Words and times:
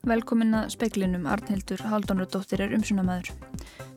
Velkomin 0.00 0.54
að 0.56 0.70
speklinum 0.72 1.26
Arnhildur 1.28 1.82
Haldónardóttir 1.84 2.62
er 2.64 2.70
umsunamæður. 2.72 3.34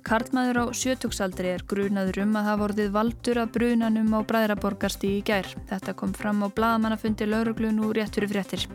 Karlmaður 0.03 0.57
á 0.59 0.65
sjötugsaldri 0.75 1.53
er 1.53 1.63
grunaður 1.63 2.19
um 2.25 2.33
að 2.35 2.47
hafa 2.49 2.59
vorðið 2.59 2.89
valdur 2.91 3.39
að 3.39 3.53
brunanum 3.55 4.09
á 4.11 4.19
Bræðraborgarsti 4.27 5.13
í 5.15 5.21
gær. 5.23 5.47
Þetta 5.69 5.93
kom 5.95 6.11
fram 6.11 6.43
á 6.43 6.51
bladamannafundi 6.51 7.29
lauruglun 7.31 7.79
úr 7.87 7.95
rétt 7.95 8.19
fyrir 8.19 8.33
fréttir. 8.33 8.67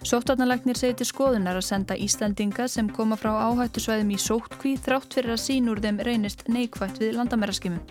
Sóttarnalagnir 0.00 0.80
segir 0.80 0.96
til 0.96 1.10
skoðunar 1.10 1.60
að 1.60 1.68
senda 1.68 1.98
Íslandinga 2.00 2.64
sem 2.72 2.88
koma 2.88 3.20
frá 3.20 3.34
áhættusvæðum 3.50 4.16
í 4.16 4.22
sótkví 4.24 4.78
þrátt 4.80 5.12
fyrir 5.12 5.36
að 5.36 5.44
sínur 5.44 5.84
þeim 5.84 6.00
reynist 6.08 6.48
neikvægt 6.48 7.04
við 7.04 7.18
landamæraskimun. 7.20 7.84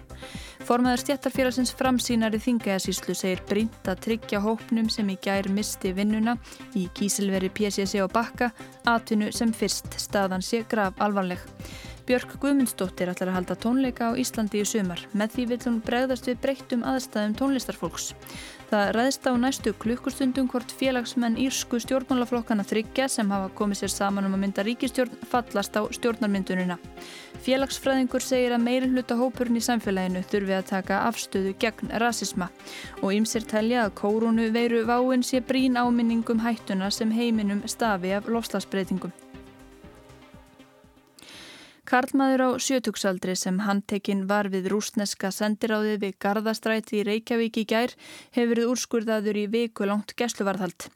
Formaður 0.62 1.02
stjættarfélagsins 1.02 1.72
framsýnari 1.74 2.38
þingæðasíslu 2.42 3.16
segir 3.18 3.42
brínt 3.50 3.88
að 3.90 4.04
tryggja 4.06 4.42
hópnum 4.44 4.90
sem 4.94 5.10
í 5.10 5.18
gær 5.24 5.50
misti 5.50 5.92
vinnuna 5.98 6.36
í 6.78 6.86
kísilveri 6.98 7.50
PSC 7.50 8.04
og 8.04 8.12
bakka 8.14 8.52
atvinnu 8.90 9.32
sem 9.36 9.52
fyrst 9.56 9.98
staðan 10.00 10.46
sé 10.46 10.62
graf 10.70 11.02
alvarleg. 11.02 11.42
Björk 12.12 12.34
Guðmundsdóttir 12.44 13.08
ætlar 13.08 13.30
að 13.32 13.36
halda 13.38 13.56
tónleika 13.56 14.10
á 14.12 14.20
Íslandi 14.20 14.60
í 14.60 14.66
sumar. 14.68 15.00
Með 15.16 15.30
því 15.32 15.44
vil 15.48 15.58
hún 15.64 15.78
bregðast 15.86 16.26
við 16.28 16.42
breyttum 16.44 16.82
aðstæðum 16.84 17.38
tónlistarfólks. 17.40 18.08
Það 18.68 18.92
ræðist 18.98 19.30
á 19.32 19.34
næstu 19.40 19.72
klukkustundum 19.80 20.50
hvort 20.52 20.74
félagsmenn 20.76 21.40
írsku 21.40 21.80
stjórnmálaflokkana 21.80 22.68
þryggja 22.68 23.08
sem 23.16 23.32
hafa 23.32 23.48
komið 23.56 23.86
sér 23.86 23.94
saman 23.96 24.28
um 24.28 24.36
að 24.36 24.44
mynda 24.44 24.68
ríkistjórn 24.68 25.24
fallast 25.32 25.80
á 25.80 25.88
stjórnarmyndunina. 25.88 26.76
Félagsfræðingur 27.48 28.28
segir 28.28 28.58
að 28.58 28.66
meirinn 28.68 29.00
hluta 29.00 29.16
hópurinn 29.16 29.62
í 29.62 29.64
samfélaginu 29.64 30.28
þurfi 30.28 30.60
að 30.60 30.70
taka 30.76 31.02
afstöðu 31.08 31.56
gegn 31.64 31.96
rasisma 32.04 32.52
og 33.00 33.16
ymsir 33.22 33.48
telja 33.48 33.88
að 33.88 33.96
kórunu 34.04 34.52
veiru 34.52 34.84
váin 34.84 35.24
sé 35.24 35.40
brín 35.40 35.80
áminningum 35.80 36.44
hættuna 36.44 36.92
sem 36.92 37.16
heiminum 37.16 37.64
stafi 37.72 38.18
af 38.20 38.28
lofslagsbreytingum. 38.28 39.16
Karlmaður 41.92 42.42
á 42.48 42.50
sjötugsaldri 42.64 43.34
sem 43.36 43.58
handtekinn 43.66 44.22
var 44.30 44.48
við 44.54 44.70
rúsneska 44.72 45.28
sendiráðið 45.36 45.98
við 46.00 46.14
Garðastræti 46.24 47.02
í 47.02 47.04
Reykjavík 47.04 47.58
í 47.60 47.64
gær 47.68 47.92
hefur 48.32 48.54
verið 48.54 48.70
úrskurðaður 48.72 49.40
í 49.42 49.44
viku 49.52 49.90
langt 49.90 50.14
gesluvarðhald. 50.16 50.88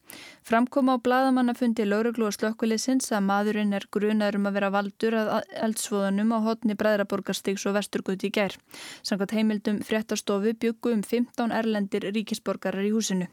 Framkom 0.48 0.88
á 0.88 0.96
bladamannafundi 0.96 1.84
lauruglu 1.84 2.30
og 2.30 2.38
slökkulisins 2.38 3.12
að 3.12 3.28
maðurinn 3.28 3.76
er 3.76 3.90
grunaður 3.92 4.40
um 4.40 4.48
að 4.48 4.56
vera 4.62 4.72
valdur 4.72 5.18
að 5.20 5.34
eldsvoðunum 5.68 6.32
á 6.32 6.40
hotni 6.48 6.80
Bræðraborgarstíks 6.80 7.68
og 7.68 7.76
Vesturguti 7.76 8.32
í 8.32 8.36
gær. 8.40 8.56
Sangat 9.04 9.36
heimildum 9.36 9.84
fréttastofu 9.84 10.56
byggu 10.56 10.96
um 10.96 11.04
15 11.04 11.52
erlendir 11.60 12.08
ríkisborgarar 12.16 12.88
í 12.88 12.96
húsinu. 12.96 13.28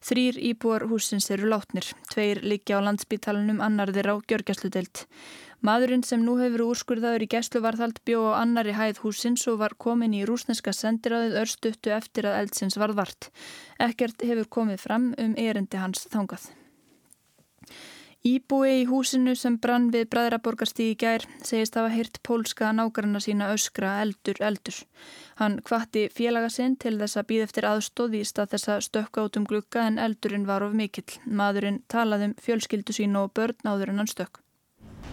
Þrýr 0.00 0.38
íbúar 0.48 0.86
húsins 0.88 1.26
eru 1.32 1.50
látnir, 1.52 1.84
tveir 2.08 2.38
líkja 2.40 2.78
á 2.80 2.84
landsbítalunum 2.86 3.60
annar 3.60 3.92
þeirra 3.92 4.16
á 4.16 4.24
gjörgjastludelt. 4.24 5.04
Maðurinn 5.60 6.02
sem 6.08 6.22
nú 6.24 6.38
hefur 6.40 6.62
úrskurðaður 6.70 7.26
í 7.26 7.30
gæsluvarðhald 7.34 7.98
bjó 8.08 8.22
á 8.32 8.40
annari 8.40 8.72
hæð 8.72 9.02
húsins 9.04 9.44
og 9.52 9.58
var 9.60 9.76
komin 9.76 10.16
í 10.16 10.24
rúsneska 10.28 10.72
sendiráðið 10.72 11.36
örstuttu 11.42 11.92
eftir 11.92 12.30
að 12.30 12.38
eldsins 12.42 12.78
varð 12.80 12.96
vart. 13.02 13.28
Ekkert 13.76 14.24
hefur 14.24 14.48
komið 14.58 14.80
fram 14.86 15.10
um 15.20 15.36
erindi 15.36 15.82
hans 15.82 16.06
þangað. 16.08 16.48
Íbúi 18.20 18.82
í 18.82 18.88
húsinu 18.88 19.32
sem 19.36 19.54
brann 19.56 19.86
við 19.92 20.10
Bræðraborgarstíði 20.12 20.96
gær 21.00 21.22
segist 21.40 21.78
hafa 21.78 21.92
heyrt 21.92 22.18
pólska 22.20 22.68
nákvæmna 22.76 23.20
sína 23.24 23.48
öskra 23.54 23.94
eldur 24.02 24.40
eldur. 24.44 24.76
Hann 25.40 25.56
kvatti 25.64 26.02
félaga 26.12 26.50
sinn 26.52 26.76
til 26.76 26.98
þess 27.00 27.16
að 27.16 27.30
býð 27.30 27.46
eftir 27.46 27.68
aðstóð 27.70 28.18
í 28.20 28.22
stað 28.28 28.52
þess 28.52 28.72
að 28.74 28.84
stökka 28.88 29.24
út 29.24 29.40
um 29.40 29.48
glukka 29.48 29.86
en 29.88 29.96
eldurinn 29.96 30.44
var 30.48 30.64
of 30.68 30.76
mikill. 30.76 31.08
Maðurinn 31.24 31.80
talaði 31.88 32.28
um 32.28 32.36
fjölskyldu 32.44 32.96
sín 32.96 33.16
og 33.16 33.32
börn 33.32 33.72
áður 33.72 33.94
en 33.94 34.04
hann 34.04 34.12
stökk. 34.12 34.44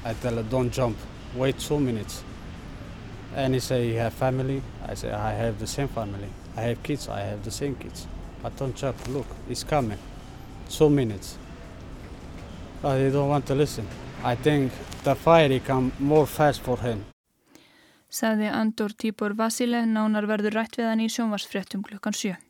I 0.07 0.13
tell 0.13 0.35
her, 0.35 0.43
don't 0.43 0.71
jump, 0.71 0.95
wait 1.35 1.59
two 1.59 1.79
minutes. 1.79 2.23
And 3.35 3.53
he 3.53 3.59
say, 3.59 3.89
you 3.89 3.97
have 3.97 4.13
family? 4.13 4.61
I 4.87 4.93
say, 4.93 5.11
I 5.11 5.33
have 5.33 5.59
the 5.59 5.67
same 5.67 5.89
family. 5.89 6.29
I 6.55 6.61
have 6.61 6.81
kids, 6.81 7.09
I 7.09 7.19
have 7.19 7.43
the 7.43 7.51
same 7.51 7.75
kids. 7.75 8.07
But 8.41 8.55
don't 8.55 8.73
jump, 8.73 8.95
look, 9.09 9.27
it's 9.49 9.65
coming. 9.65 9.99
Two 10.69 10.89
minutes. 10.89 11.37
But 12.81 12.99
they 12.99 13.09
don't 13.09 13.27
want 13.27 13.45
to 13.47 13.55
listen. 13.55 13.85
I 14.23 14.35
think 14.35 14.71
the 15.03 15.13
fire 15.15 15.59
come 15.59 15.91
more 15.99 16.25
fast 16.25 16.61
for 16.61 16.77
him. 16.77 17.03
Saði 18.09 18.47
Andor 18.47 18.95
Tíbor 18.95 19.35
Vasile, 19.35 19.83
nánar 19.83 20.23
verður 20.31 20.61
rætt 20.61 20.79
við 20.79 20.87
hann 20.87 21.03
í 21.03 21.09
sjónvarsfréttum 21.11 21.83
klukkan 21.83 22.15
7. 22.15 22.46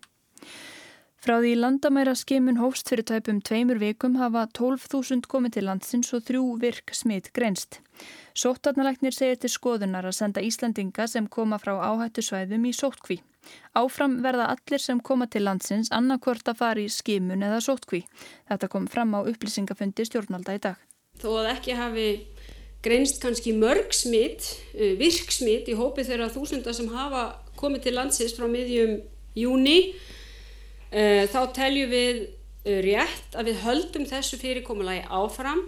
Frá 1.18 1.40
því 1.42 1.56
landamæra 1.58 2.14
skimun 2.14 2.60
hófst 2.62 2.92
fyrir 2.92 3.06
tæpum 3.10 3.40
tveimur 3.42 3.80
vikum 3.82 4.20
hafa 4.20 4.44
12.000 4.54 5.26
komið 5.26 5.56
til 5.56 5.66
landsins 5.66 6.12
og 6.14 6.22
þrjú 6.28 6.44
virk 6.62 6.94
smitt 6.94 7.32
greinst. 7.34 7.80
Sóttarnalæknir 8.38 9.16
segir 9.16 9.40
til 9.42 9.50
skoðunar 9.50 10.06
að 10.06 10.14
senda 10.20 10.44
Íslandinga 10.46 11.08
sem 11.10 11.26
koma 11.26 11.58
frá 11.58 11.74
áhættusvæðum 11.88 12.68
í 12.70 12.74
sótkví. 12.78 13.18
Áfram 13.74 14.20
verða 14.22 14.52
allir 14.54 14.84
sem 14.84 15.00
koma 15.02 15.26
til 15.26 15.48
landsins 15.48 15.90
annarkvort 15.96 16.52
að 16.52 16.60
fara 16.60 16.84
í 16.84 16.92
skimun 16.94 17.42
eða 17.48 17.64
sótkví. 17.66 18.04
Þetta 18.52 18.70
kom 18.70 18.86
fram 18.86 19.16
á 19.18 19.26
upplýsingafundi 19.26 20.06
stjórnalda 20.06 20.54
í 20.54 20.62
dag. 20.68 20.78
Þó 21.18 21.32
að 21.40 21.50
ekki 21.56 21.80
hafi 21.80 22.08
greinst 22.86 23.18
kannski 23.24 23.56
mörg 23.58 23.90
smitt, 23.90 24.52
uh, 24.78 24.94
virk 25.02 25.34
smitt 25.34 25.66
í 25.66 25.80
hópi 25.82 26.06
þeirra 26.06 26.30
þúsunda 26.30 26.78
sem 26.78 26.94
hafa 26.94 27.32
komið 27.58 27.88
til 27.88 27.98
landsins 27.98 28.38
frá 28.38 28.46
miðjum 28.46 29.00
júni 29.34 29.80
þá 31.28 31.40
teljum 31.56 31.92
við 31.92 32.22
eh, 32.66 32.80
rétt 32.86 33.36
að 33.36 33.52
við 33.52 33.64
höldum 33.66 34.06
þessu 34.08 34.40
fyrirkomulagi 34.42 35.08
áfram 35.10 35.66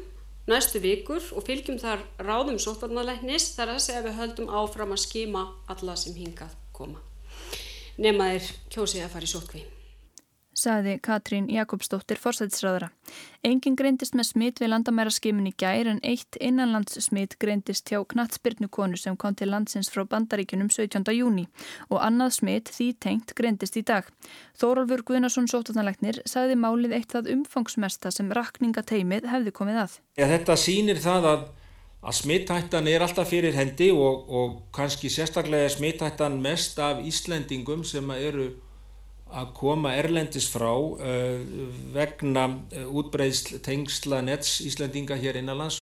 næstu 0.50 0.82
vikur 0.82 1.24
og 1.36 1.46
fylgjum 1.46 1.80
þar 1.82 2.06
ráðum 2.26 2.60
sótvarnalæknis 2.62 3.52
þar 3.58 3.76
að 3.76 3.84
segja 3.86 4.04
að 4.04 4.08
við 4.10 4.22
höldum 4.22 4.54
áfram 4.62 4.96
að 4.96 5.04
skima 5.04 5.44
alla 5.70 5.98
sem 6.00 6.16
hingað 6.18 6.56
koma. 6.74 7.04
Nema 8.00 8.32
þeir 8.32 8.54
kjósið 8.72 9.06
að 9.06 9.14
fara 9.18 9.28
í 9.28 9.34
sótkví 9.34 9.66
saði 10.60 10.98
Katrín 11.02 11.48
Jakobsdóttir 11.50 12.20
forsætisráðara. 12.20 12.90
Engin 13.48 13.78
greindist 13.80 14.18
með 14.18 14.28
smitt 14.30 14.62
við 14.62 14.74
landamæra 14.74 15.14
skimin 15.14 15.48
í 15.50 15.54
gær 15.58 15.88
en 15.88 16.02
eitt 16.04 16.36
innanlands 16.44 17.00
smitt 17.06 17.38
greindist 17.40 17.90
hjá 17.90 18.02
knatsbyrnukonu 18.14 19.00
sem 19.00 19.16
kom 19.18 19.38
til 19.40 19.50
landsins 19.54 19.92
frá 19.94 20.04
bandaríkunum 20.10 20.70
17. 20.70 21.08
júni 21.16 21.48
og 21.90 22.02
annað 22.04 22.36
smitt 22.42 22.74
því 22.76 22.90
tengt 23.00 23.34
greindist 23.40 23.80
í 23.80 23.86
dag. 23.88 24.10
Þórólfur 24.60 25.06
Guðnarsson 25.08 25.48
sótarnalegnir 25.48 26.22
sagði 26.30 26.60
málið 26.60 27.00
eitt 27.00 27.16
það 27.16 27.32
umfangsmesta 27.38 28.12
sem 28.12 28.30
rakningateimið 28.36 29.32
hefði 29.32 29.56
komið 29.56 29.86
að. 29.86 29.98
Ja, 30.20 30.28
þetta 30.28 30.60
sýnir 30.60 31.02
það 31.02 31.32
að 31.34 31.48
að 32.00 32.16
smittættan 32.16 32.88
er 32.88 33.04
alltaf 33.04 33.28
fyrir 33.34 33.56
hendi 33.58 33.90
og, 33.92 34.30
og 34.32 34.52
kannski 34.76 35.12
sérstaklega 35.12 35.70
smittættan 35.74 36.40
mest 36.42 36.80
af 36.80 37.02
Íslendingum 37.04 37.84
sem 37.84 38.12
eru 38.16 38.54
að 39.32 39.52
koma 39.58 39.94
erlendis 39.98 40.48
frá 40.50 40.72
uh, 40.72 41.44
vegna 41.94 42.48
uh, 42.50 42.88
útbreyðsl 43.02 43.60
tengsla 43.66 44.24
nets 44.26 44.60
Íslandinga 44.66 45.18
hér 45.20 45.40
innanlands. 45.42 45.80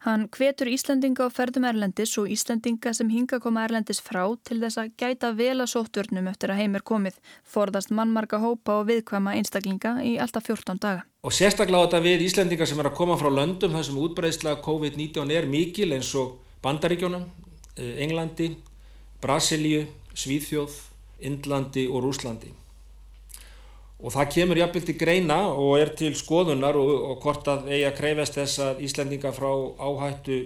Hann 0.00 0.30
hvetur 0.32 0.70
Íslandinga 0.72 1.26
á 1.28 1.28
ferðum 1.28 1.66
erlendis 1.68 2.14
og 2.16 2.30
Íslandinga 2.32 2.94
sem 2.96 3.10
hinga 3.12 3.36
koma 3.44 3.66
erlendis 3.66 3.98
frá 4.00 4.22
til 4.48 4.56
þess 4.62 4.80
að 4.80 4.94
gæta 4.96 5.34
vel 5.36 5.58
að 5.60 5.74
sóttvörnum 5.74 6.30
eftir 6.30 6.54
að 6.54 6.62
heimir 6.62 6.84
komið, 6.88 7.18
forðast 7.44 7.92
mannmarka 7.92 8.40
hópa 8.40 8.78
og 8.80 8.86
viðkvæma 8.88 9.34
einstaklinga 9.36 9.98
í 10.00 10.14
alltaf 10.16 10.48
14 10.48 10.80
daga. 10.80 11.04
Og 11.20 11.36
sérstaklega 11.36 11.84
á 11.84 11.84
þetta 11.84 12.00
við 12.06 12.24
Íslandinga 12.30 12.70
sem 12.70 12.80
er 12.80 12.88
að 12.88 12.96
koma 12.96 13.18
frá 13.20 13.28
löndum 13.28 13.76
þar 13.76 13.84
sem 13.90 14.00
útbreyðsla 14.00 14.56
COVID-19 14.64 15.34
er 15.36 15.50
mikil 15.52 15.90
eins 15.92 16.14
og 16.16 16.38
Bandaríkjónum, 16.64 17.28
uh, 17.28 17.92
Englandi, 18.00 18.54
Brasilíu, 19.20 19.84
Svíþjóð, 20.16 20.80
Indlandi 21.28 21.84
og 21.92 22.06
Rúslandi 22.08 22.56
og 24.00 24.14
það 24.14 24.30
kemur 24.34 24.60
jafnvel 24.60 24.86
til 24.88 24.96
greina 25.00 25.38
og 25.52 25.74
er 25.80 25.92
til 25.96 26.14
skoðunar 26.16 26.78
og, 26.80 26.90
og 27.10 27.20
hvort 27.24 27.48
að 27.52 27.68
eigi 27.68 27.84
að 27.88 27.98
kreyfast 27.98 28.38
þess 28.38 28.62
að 28.64 28.82
Íslandinga 28.86 29.32
frá 29.36 29.50
áhættu 29.76 30.40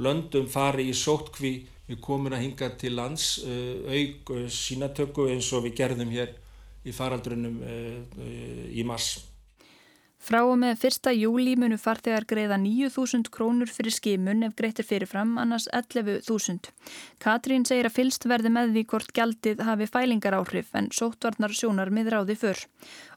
löndum 0.00 0.48
fari 0.50 0.88
í 0.90 0.96
sótkví 0.96 1.54
við 1.88 2.00
komum 2.00 2.32
að 2.32 2.46
hinga 2.46 2.70
til 2.80 2.94
lands 2.96 3.26
uh, 3.44 3.84
auk 3.92 4.32
uh, 4.32 4.46
sínatöku 4.48 5.28
eins 5.34 5.50
og 5.52 5.66
við 5.66 5.76
gerðum 5.82 6.14
hér 6.14 6.32
í 6.84 6.92
faraldrunum 6.96 7.60
uh, 7.60 8.26
í 8.72 8.84
mars. 8.88 9.18
Frá 10.24 10.38
og 10.40 10.54
með 10.56 10.86
1. 10.88 11.10
júli 11.18 11.52
munu 11.60 11.76
farþegar 11.76 12.24
greiða 12.24 12.56
9.000 12.56 13.28
krónur 13.28 13.68
fyrir 13.68 13.92
skimun 13.92 14.46
ef 14.46 14.54
greitir 14.56 14.86
fyrirfram, 14.88 15.34
annars 15.36 15.66
11.000. 15.68 16.70
Katrín 17.20 17.66
segir 17.68 17.90
að 17.90 17.98
fylst 17.98 18.24
verði 18.24 18.54
með 18.54 18.72
því 18.72 18.84
hvort 18.88 19.12
gjaldið 19.18 19.60
hafi 19.68 19.88
fælingar 19.92 20.38
áhrif 20.38 20.72
en 20.80 20.88
sóttvarnar 20.96 21.52
sjónar 21.52 21.92
miðráði 21.92 22.38
fyrr. 22.40 22.64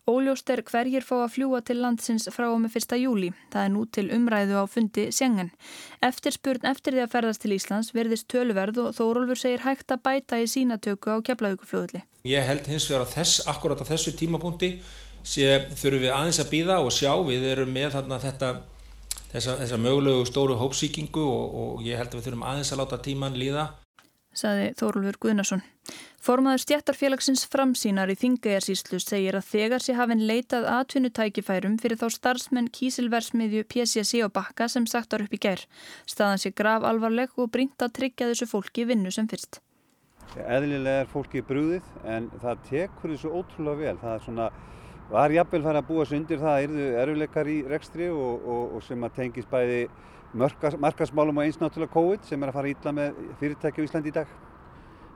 Óljóst 0.08 0.52
er 0.52 0.66
hverjir 0.68 1.08
fá 1.08 1.16
að 1.22 1.34
fljúa 1.38 1.64
til 1.64 1.78
landsins 1.80 2.28
frá 2.32 2.50
og 2.50 2.60
með 2.66 2.76
1. 2.82 3.00
júli. 3.00 3.32
Það 3.56 3.64
er 3.64 3.74
nú 3.78 3.88
til 3.88 4.08
umræðu 4.20 4.60
á 4.60 4.66
fundi 4.68 5.08
sengen. 5.16 5.54
Eftir 6.04 6.36
spurn 6.36 6.68
eftir 6.68 6.96
því 6.96 7.06
að 7.08 7.12
ferðast 7.16 7.44
til 7.44 7.56
Íslands 7.56 7.96
verðist 7.96 8.28
töluverð 8.32 8.84
og 8.84 8.94
Þórólfur 9.00 9.46
segir 9.46 9.64
hægt 9.64 9.96
að 9.96 10.04
bæta 10.04 10.44
í 10.44 10.48
sínatöku 10.52 11.16
á 11.16 11.24
keflaugufljóðli. 11.24 12.04
Ég 12.28 12.44
held 12.44 12.68
hins 12.68 12.88
vegar 12.92 13.06
að 13.08 13.14
þess, 13.16 13.44
akkurat 13.48 13.80
á 13.80 13.88
þessu 13.88 14.16
tímapunkti 14.20 14.74
sé 15.28 15.50
þurfum 15.74 16.06
við 16.06 16.14
aðeins 16.16 16.42
að 16.44 16.52
býða 16.54 16.80
og 16.84 16.94
sjá 16.96 17.12
við 17.28 17.50
erum 17.52 17.74
með 17.76 17.98
þarna 17.98 18.22
þetta 18.24 18.54
þessa, 19.34 19.58
þessa 19.64 19.82
mögulegu 19.82 20.24
stóru 20.30 20.56
hópsíkingu 20.62 21.26
og, 21.26 21.58
og 21.64 21.84
ég 21.86 22.00
held 22.00 22.14
að 22.14 22.22
við 22.22 22.30
þurfum 22.30 22.48
aðeins 22.48 22.74
að 22.74 22.82
láta 22.84 23.04
tíman 23.04 23.38
líða 23.40 23.68
saði 24.38 24.72
Þórulfur 24.78 25.18
Guðnason. 25.22 25.64
Formaður 26.24 26.64
stjættarfélagsins 26.66 27.46
framsýnar 27.52 28.12
í 28.12 28.18
Þingajarsíslu 28.20 29.00
segir 29.02 29.38
að 29.40 29.48
þegar 29.52 29.84
sé 29.84 29.96
hafinn 29.98 30.26
leitað 30.28 30.68
atvinnutækifærum 30.74 31.78
fyrir 31.82 32.00
þá 32.02 32.08
starfsmenn 32.18 32.72
kísilversmiðju 32.76 33.64
PCC 33.72 34.24
og 34.26 34.34
bakka 34.36 34.68
sem 34.72 34.88
sagtar 34.90 35.24
upp 35.24 35.34
í 35.34 35.42
gær. 35.48 35.64
Staðan 36.10 36.44
sé 36.44 36.52
grav 36.52 36.86
alvarleg 36.88 37.34
og 37.40 37.52
brínt 37.54 37.82
að 37.82 37.96
tryggja 38.02 38.30
þessu 38.34 38.50
fólki 38.52 38.88
vinnu 38.90 39.14
sem 39.14 39.30
fyrst. 39.32 39.62
Eðlilega 40.38 41.06
er 41.06 41.10
fólki 41.10 41.42
brúðið 41.46 41.86
en 42.06 42.28
það 42.42 42.66
tekur 42.68 43.14
þessu 43.16 43.32
ótrúlega 43.32 43.80
vel. 43.86 44.02
Það 44.02 44.18
er 44.18 44.26
svona, 44.26 44.50
var 45.12 45.32
jafnvel 45.32 45.64
fara 45.64 45.82
að 45.82 45.88
búa 45.88 46.06
sig 46.06 46.20
undir 46.20 46.42
það 46.42 46.54
að 46.54 46.66
erðu 46.68 46.88
eruleikar 47.04 47.50
í 47.52 47.58
rekstri 47.70 48.10
og, 48.12 48.44
og, 48.44 48.76
og 48.78 48.84
sem 48.84 49.08
að 49.08 49.16
tengis 49.22 49.48
bæði 49.50 49.88
markasmálum 50.36 51.40
og 51.40 51.48
eins 51.48 51.60
náttúrulega 51.62 51.94
COVID 51.94 52.28
sem 52.28 52.44
er 52.44 52.52
að 52.52 52.58
fara 52.60 52.72
ítla 52.72 52.94
með 52.96 53.22
fyrirtæki 53.40 53.84
á 53.84 53.86
Íslandi 53.88 54.12
í 54.12 54.18
dag. 54.20 54.32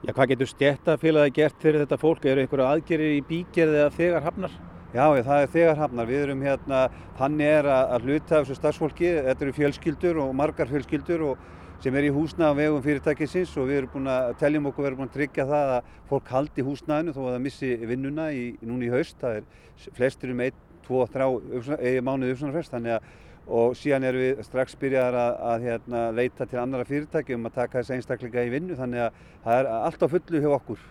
Já, 0.02 0.14
hvað 0.16 0.32
getur 0.32 0.50
stjættafélagi 0.50 1.36
gert 1.36 1.58
fyrir 1.62 1.84
þetta 1.84 2.00
fólk? 2.02 2.24
Eru 2.26 2.42
einhverju 2.42 2.66
aðgerir 2.66 3.18
í 3.20 3.24
bígerði 3.28 3.82
eða 3.84 3.96
þegar 3.98 4.24
hafnar? 4.26 4.56
Já, 4.92 5.04
það 5.24 5.42
er 5.42 5.52
þegar 5.54 5.78
hafnar. 5.78 6.08
Við 6.10 6.24
erum 6.26 6.42
hérna, 6.48 6.80
þannig 7.20 7.52
er 7.60 7.70
að 7.70 8.08
hluta 8.08 8.40
af 8.40 8.48
þessu 8.48 8.58
starfsfólki, 8.58 9.12
þetta 9.28 9.46
eru 9.46 9.54
fjölskyldur 9.60 10.22
og 10.24 10.34
margar 10.40 10.72
fjölskyldur 10.72 11.26
og 11.30 11.46
sem 11.82 11.96
er 11.98 12.06
í 12.06 12.12
húsnaða 12.14 12.58
vegum 12.60 12.84
fyrirtækisins 12.86 13.56
og 13.58 13.70
við 13.70 13.80
erum 13.80 13.94
búin 13.96 14.12
að 14.14 14.36
teljum 14.42 14.68
okkur, 14.70 14.84
við 14.84 14.90
erum 14.92 15.00
búin 15.02 15.10
að 15.10 15.16
tryggja 15.16 15.48
það 15.50 15.72
að 15.78 15.96
fólk 16.12 16.30
haldi 16.36 16.66
húsnaðinu 16.68 17.16
þó 17.16 17.22
að 17.24 17.32
það 17.32 17.44
missi 17.48 17.72
vinnuna 17.90 18.28
í, 18.38 18.44
núna 18.62 18.86
í 18.86 18.92
haust. 18.94 19.18
Það 19.22 19.40
er 19.40 19.90
flestir 19.98 20.36
um 20.36 20.44
1, 20.46 20.62
2, 20.86 21.02
3 21.16 22.06
mánuði 22.06 22.36
uppsvonarfest, 22.36 22.76
þannig 22.76 23.00
að 23.00 23.10
og 23.52 23.74
síðan 23.76 24.06
erum 24.06 24.22
við 24.22 24.42
strax 24.46 24.78
byrjaðar 24.80 25.18
að, 25.18 25.40
að 25.50 25.66
hérna, 25.66 26.02
leita 26.16 26.46
til 26.48 26.60
annara 26.62 26.88
fyrirtæki 26.88 27.36
um 27.36 27.50
að 27.50 27.58
taka 27.58 27.82
þess 27.82 27.96
einstakleika 27.98 28.46
í 28.46 28.52
vinnu 28.54 28.78
þannig 28.78 29.08
að 29.08 29.18
það 29.44 29.58
er 29.58 29.72
allt 29.80 30.06
á 30.06 30.08
fullu 30.14 30.44
hjá 30.44 30.52
okkur. 30.60 30.86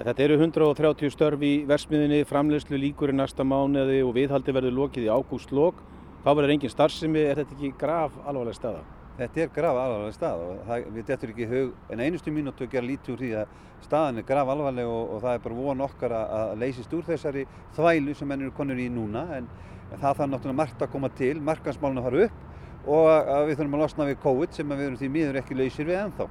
Þetta 0.00 0.24
eru 0.24 0.40
130 0.40 1.14
störf 1.14 1.44
í 1.46 1.52
versmiðinni, 1.68 2.24
framlegslu 2.26 2.80
líkur 2.80 3.12
í 3.12 3.18
næsta 3.20 3.46
mánuði 3.46 4.00
og 4.02 4.16
viðhaldi 4.16 4.56
verður 4.56 4.78
lokið 4.80 5.06
í 5.06 5.12
ágúst 5.12 5.54
lok. 5.54 5.84
Hvað 6.24 6.40
verður 6.40 6.56
engin 6.56 6.72
starfsemi, 6.72 7.22
er 7.22 7.44
þetta 7.44 7.58
ekki 7.58 7.74
graf 7.78 8.16
alvarleg 8.24 8.58
staða? 8.58 8.93
Þetta 9.14 9.42
er 9.44 9.50
graf 9.54 9.76
alvarleg 9.78 10.14
stað 10.16 10.40
og 10.42 10.62
það, 10.66 10.86
við 10.94 11.04
dettur 11.10 11.30
ekki 11.30 11.46
hug 11.50 11.92
en 11.94 12.00
einustu 12.02 12.32
mínútu 12.34 12.66
að 12.66 12.72
gera 12.72 12.88
lítið 12.88 13.12
úr 13.14 13.20
því 13.20 13.28
að 13.38 13.52
staðan 13.84 14.18
er 14.18 14.26
graf 14.26 14.48
alvarleg 14.50 14.88
og, 14.90 15.12
og 15.14 15.20
það 15.22 15.36
er 15.36 15.44
bara 15.44 15.58
von 15.60 15.84
okkar 15.86 16.14
að, 16.18 16.32
að 16.38 16.54
leysist 16.64 16.96
úr 16.98 17.06
þessari 17.06 17.44
þvælu 17.76 18.16
sem 18.18 18.34
ennur 18.34 18.56
konur 18.56 18.80
í 18.82 18.88
núna 18.90 19.22
en 19.36 19.46
það 19.92 20.08
þarf 20.08 20.24
náttúrulega 20.32 20.60
margt 20.62 20.82
að 20.82 20.92
koma 20.96 21.12
til, 21.14 21.36
markansmálun 21.46 22.02
að 22.02 22.08
fara 22.08 22.26
upp 22.26 22.42
og 22.84 23.06
við 23.48 23.54
þurfum 23.60 23.78
að 23.78 23.84
losna 23.84 24.08
við 24.08 24.18
COVID 24.24 24.58
sem 24.58 24.74
við 24.74 24.84
erum 24.88 24.98
því 25.00 25.12
miður 25.14 25.40
ekki 25.40 25.56
lausir 25.56 25.88
við 25.88 26.00
ennþá. 26.00 26.26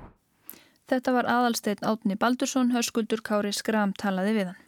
Þetta 0.92 1.16
var 1.16 1.30
aðalsteinn 1.32 1.88
Átni 1.88 2.20
Baldursson, 2.20 2.74
hörskuldur 2.76 3.24
Kári 3.24 3.54
Skram 3.56 3.96
talaði 3.98 4.36
við 4.36 4.52
hann. 4.52 4.60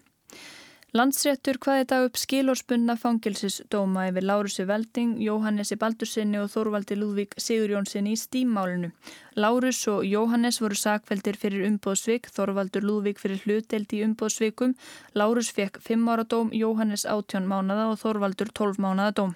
Landsréttur 0.95 1.57
hvaði 1.59 1.86
dag 1.92 2.06
upp 2.07 2.15
skilórspunna 2.15 2.94
fangilsisdóma 2.95 4.06
yfir 4.07 4.24
Lárusi 4.30 4.63
Velding, 4.63 5.18
Jóhannesi 5.19 5.75
Baldursinni 5.75 6.39
og 6.39 6.47
Þorvaldi 6.53 6.95
Lúðvík 6.95 7.36
Sigurjónsinni 7.36 8.13
í 8.15 8.19
stímmálinu. 8.21 8.94
Lárus 9.36 9.81
og 9.92 10.06
Jóhannes 10.07 10.62
voru 10.63 10.77
sakveldir 10.80 11.36
fyrir 11.42 11.65
umbóðsvik, 11.68 12.31
Þorvaldur 12.31 12.88
Lúðvík 12.88 13.19
fyrir 13.19 13.44
hluteld 13.44 13.92
í 13.92 14.06
umbóðsvikum. 14.07 14.77
Lárus 15.19 15.51
fekk 15.51 15.81
5 15.83 16.07
ára 16.15 16.24
dóm, 16.24 16.56
Jóhannes 16.56 17.03
18 17.03 17.44
mánada 17.44 17.89
og 17.92 18.00
Þorvaldur 18.00 18.56
12 18.56 18.80
mánada 18.80 19.12
dóm. 19.19 19.36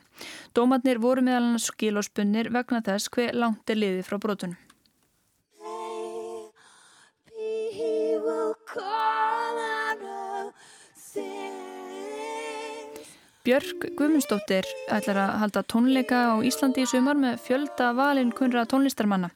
Dómatnir 0.56 1.04
voru 1.04 1.28
meðal 1.28 1.44
hann 1.44 1.60
skilórspunnir 1.60 2.54
vegna 2.56 2.80
þess 2.88 3.12
hver 3.12 3.36
langt 3.36 3.68
er 3.68 3.84
liði 3.84 4.08
frá 4.08 4.16
brotunum. 4.16 4.56
Björk 13.50 13.88
Guðmundsdóttir 13.98 14.68
ætlar 14.94 15.18
að 15.18 15.32
halda 15.42 15.62
tónleika 15.74 16.18
á 16.30 16.34
Íslandi 16.46 16.84
í 16.86 16.90
sumar 16.90 17.18
með 17.18 17.40
fjölda 17.42 17.88
valin 17.98 18.30
kunra 18.38 18.62
tónlistarmanna. 18.70 19.32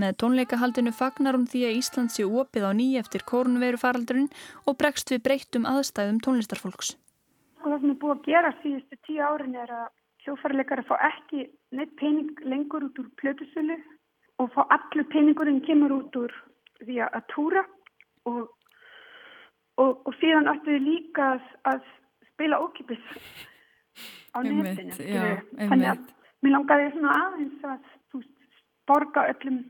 Með 0.00 0.14
tónleikahaldinu 0.22 0.94
fagnar 0.96 1.36
hún 1.36 1.44
því 1.52 1.66
að 1.68 1.76
Ísland 1.76 2.14
sé 2.14 2.24
opið 2.24 2.64
á 2.64 2.72
nýj 2.78 2.96
eftir 3.02 3.26
kórnveru 3.28 3.76
faraldurinn 3.82 4.30
og 4.64 4.78
bregst 4.80 5.12
við 5.12 5.20
breyttum 5.26 5.66
aðstæðum 5.68 6.22
tónlistarfólks. 6.24 6.94
Það 7.60 7.74
sem 7.82 7.92
er 7.92 7.98
búið 8.06 8.14
að 8.14 8.22
gera 8.30 8.54
síðustu 8.62 8.98
tíu 9.04 9.20
árin 9.28 9.60
er 9.60 9.74
að 9.82 9.84
sjófarleikari 10.24 10.86
fá 10.88 10.96
ekki 11.10 11.44
neitt 11.76 11.92
pening 12.00 12.40
lengur 12.48 12.88
út 12.88 13.02
úr 13.04 13.12
plötusölu 13.20 13.76
og 14.40 14.48
fá 14.56 14.62
allur 14.78 15.10
peningurinn 15.12 15.60
kemur 15.68 15.98
út 15.98 16.16
úr 16.22 16.32
því 16.80 17.02
að 17.04 17.20
túra 17.34 17.66
og, 18.32 18.48
og, 19.76 19.92
og 20.08 20.18
síðan 20.22 20.48
ættu 20.56 20.72
við 20.72 20.88
líka 20.88 21.30
að 21.68 21.84
spila 22.32 22.64
ókipis 22.64 23.04
á 24.34 24.38
netinu. 24.44 24.94
Þannig 25.58 25.90
að 25.92 26.06
mér 26.44 26.54
langaði 26.54 26.90
svona 26.94 27.18
aðeins 27.24 27.68
að 27.68 27.92
þú 28.12 28.22
borga 28.88 29.26
öllum 29.32 29.60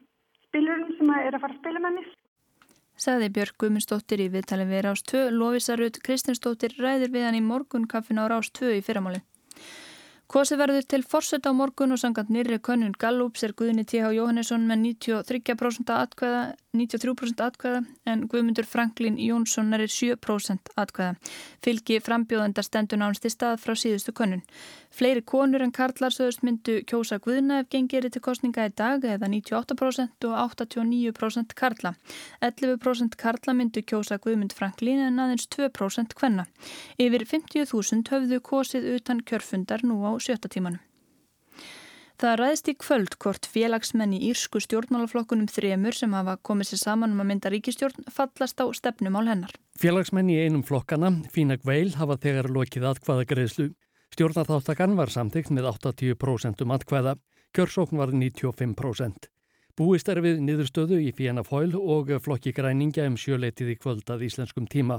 spilurum 0.49 0.95
sem 0.99 1.13
er 1.17 1.37
að 1.37 1.45
fara 1.45 1.55
að 1.55 1.61
spila 1.63 1.85
með 1.85 1.99
mér. 1.99 2.11
Saði 2.99 3.29
Björg 3.31 3.55
Guðmundsdóttir 3.63 4.25
í 4.25 4.31
viðtali 4.33 4.65
við 4.67 4.81
Rás 4.89 5.05
2, 5.07 5.29
Lófisarud 5.31 6.01
Kristinsdóttir 6.03 6.75
ræðir 6.83 7.13
við 7.15 7.29
hann 7.29 7.39
í 7.39 7.45
morgunkaffin 7.47 8.19
á 8.19 8.27
Rás 8.27 8.51
2 8.59 8.73
í 8.75 8.83
fyrramáli. 8.83 9.21
Kosi 10.29 10.59
verður 10.61 10.85
til 10.85 11.01
fórsett 11.09 11.47
á 11.49 11.57
morgun 11.57 11.95
og 11.95 11.99
sangant 12.03 12.29
nýri 12.29 12.59
könnun 12.61 12.93
Gallups 13.01 13.47
er 13.47 13.55
Guðni 13.57 13.87
T.H. 13.89 14.11
Jóhannesson 14.13 14.67
með 14.69 14.83
93% 15.01 15.93
atkvæða, 15.95 16.43
93% 16.77 17.41
atkvæða 17.47 17.79
en 18.13 18.27
Guðmundur 18.29 18.69
Franklin 18.69 19.17
Jónsson 19.17 19.73
er 19.73 19.87
7% 19.89 20.69
atkvæða. 20.85 21.17
Fylgi 21.65 21.97
frambjóðenda 22.05 22.61
stendur 22.67 23.01
nánst 23.01 23.25
í 23.25 23.33
stað 23.33 23.57
frá 23.63 23.73
síðustu 23.73 24.13
könnun. 24.13 24.45
Fleiri 24.99 25.21
konur 25.23 25.63
en 25.63 25.71
Karlar 25.71 26.11
sögust 26.11 26.41
myndu 26.43 26.81
kjósa 26.91 27.21
Guðna 27.23 27.61
ef 27.63 27.69
gengir 27.71 28.09
til 28.11 28.23
kostninga 28.25 28.65
í 28.67 28.73
dag 28.75 29.05
eða 29.07 29.29
98% 29.31 30.27
og 30.27 30.35
89% 30.59 31.55
Karla. 31.61 31.93
11% 32.43 33.15
Karla 33.21 33.55
myndu 33.55 33.85
kjósa 33.87 34.19
Guðmund 34.19 34.57
Franklin 34.59 35.05
en 35.05 35.23
aðeins 35.23 35.47
2% 35.55 36.19
Kvenna. 36.19 36.49
Yfir 36.99 37.29
50.000 37.31 38.11
höfðu 38.11 38.43
kosið 38.51 38.91
utan 38.97 39.23
kjörfundar 39.23 39.87
nú 39.87 40.03
á 40.03 40.19
sjötta 40.19 40.51
tímanum. 40.51 40.83
Það 42.19 42.39
ræðist 42.41 42.67
í 42.73 42.79
kvöld 42.83 43.15
hvort 43.23 43.47
félagsmenn 43.47 44.17
í 44.17 44.25
írsku 44.33 44.59
stjórnmálaflokkunum 44.65 45.47
þremur 45.47 45.95
sem 45.95 46.17
hafa 46.19 46.41
komið 46.43 46.73
sér 46.73 46.87
saman 46.89 47.15
um 47.15 47.23
að 47.23 47.29
mynda 47.31 47.53
ríkistjórn 47.55 48.11
fallast 48.11 48.59
á 48.59 48.67
stefnumál 48.75 49.29
hennar. 49.31 49.55
Félagsmenn 49.79 50.35
í 50.35 50.43
einum 50.43 50.67
flokkana, 50.67 51.21
Fínag 51.31 51.63
Veil, 51.63 51.93
hafa 51.95 52.19
þegar 52.19 52.51
lokið 52.51 52.91
atkvaða 52.91 53.29
greiðslu. 53.31 53.77
Stjórnarþáttakann 54.19 54.97
var 54.99 55.13
samtíkt 55.15 55.53
með 55.55 55.69
80% 55.79 56.65
um 56.65 56.73
atkvaða, 56.75 57.13
kjörsókn 57.55 58.01
var 58.01 58.11
95%. 58.11 59.29
Búist 59.79 60.09
er 60.11 60.19
við 60.25 60.41
niðurstöðu 60.43 60.97
í 61.05 61.13
Fíana 61.15 61.45
Fóil 61.47 61.77
og 61.79 62.11
flokki 62.25 62.51
græningja 62.57 63.05
um 63.07 63.15
sjöleitið 63.15 63.71
í 63.71 63.77
kvöldað 63.79 64.25
íslenskum 64.27 64.67
tíma. 64.67 64.97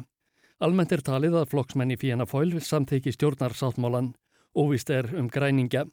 Almennt 0.63 0.95
er 0.95 1.03
talið 1.03 1.35
að 1.35 1.49
flokksmenn 1.51 1.91
í 1.91 1.97
Fíana 1.99 2.23
Fóil 2.31 2.63
samtíki 2.63 3.11
stjórnarsáttmálan 3.11 4.13
Óvist 4.55 4.87
er 4.87 5.11
um 5.19 5.27
græningja. 5.27 5.83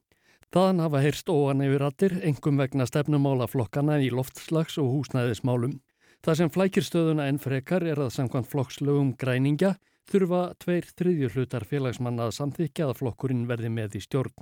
Þaðan 0.54 0.84
hafa 0.84 1.02
heyrst 1.02 1.26
óan 1.26 1.66
yfir 1.66 1.82
rattir, 1.82 2.16
engum 2.22 2.62
vegna 2.62 2.86
stefnumála 2.86 3.50
flokkana 3.50 3.98
í 4.06 4.12
loftslags 4.14 4.78
og 4.78 4.92
húsnæðismálum. 5.00 5.80
Það 6.22 6.44
sem 6.44 6.54
flækir 6.54 6.86
stöðuna 6.86 7.26
enn 7.26 7.42
frekar 7.42 7.82
er 7.82 8.06
að 8.06 8.14
samkvæmt 8.20 8.54
flokkslögum 8.54 9.16
græningja 9.18 9.74
þurfa 10.10 10.42
tveir 10.62 10.90
þriðjur 10.96 11.36
hlutar 11.36 11.66
félagsmanna 11.66 12.28
að 12.28 12.36
samþykja 12.38 12.90
að 12.90 12.98
flokkurinn 13.00 13.46
verði 13.48 13.70
með 13.72 13.98
í 13.98 14.02
stjórn. 14.04 14.34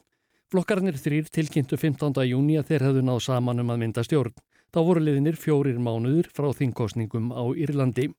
Flokkarnir 0.53 0.99
þrýr 1.01 1.31
tilkynntu 1.33 1.79
15. 1.81 2.21
júni 2.29 2.59
að 2.61 2.69
þeir 2.73 2.85
hefðu 2.89 3.05
náð 3.07 3.23
saman 3.25 3.63
um 3.63 3.73
að 3.73 3.81
mynda 3.81 4.05
stjórn. 4.05 4.37
Þá 4.75 4.81
voru 4.87 5.01
liðinir 5.07 5.39
fjórir 5.39 5.81
mánuður 5.81 6.29
frá 6.35 6.51
þingkostningum 6.59 7.33
á 7.33 7.43
Írlandi. 7.55 8.11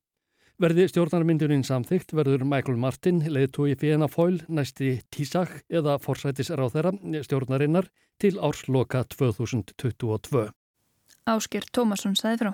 Verði 0.56 0.88
stjórnarmynduninn 0.88 1.66
samþygt 1.68 2.14
verður 2.16 2.46
Michael 2.48 2.80
Martin 2.80 3.20
leiðtói 3.28 3.76
Fiena 3.76 4.08
Fóil 4.08 4.40
næsti 4.48 5.02
tísak 5.12 5.58
eða 5.68 5.98
forsætisráþæra 6.00 6.96
stjórnarinnar 7.28 7.92
til 8.24 8.38
ársloka 8.40 9.04
2022. 9.12 10.48
Ásker 11.28 11.68
Tómasson 11.76 12.16
sæði 12.16 12.46
frá. 12.46 12.54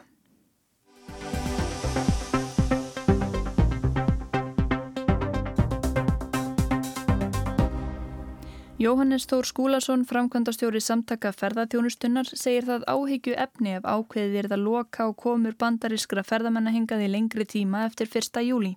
Jóhannes 8.82 9.28
Þór 9.30 9.46
Skúlason, 9.46 10.04
framkvæmdastjóri 10.10 10.80
samtaka 10.82 11.30
ferðarþjónustunnar, 11.38 12.26
segir 12.34 12.66
það 12.66 12.88
áhyggju 12.90 13.36
efni 13.44 13.76
ef 13.78 13.86
ákveðið 13.86 14.38
er 14.40 14.48
það 14.50 14.64
loka 14.66 15.06
og 15.12 15.20
komur 15.22 15.54
bandarískra 15.62 16.24
ferðamenn 16.26 16.72
hingað 16.74 17.04
í 17.06 17.12
lengri 17.14 17.46
tíma 17.46 17.84
eftir 17.86 18.10
1. 18.10 18.42
júli. 18.48 18.72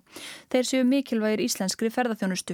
Þeir 0.53 0.69
séu 0.69 0.85
mikilvægir 0.85 1.41
íslenskri 1.47 1.89
ferðarþjónustu. 1.89 2.53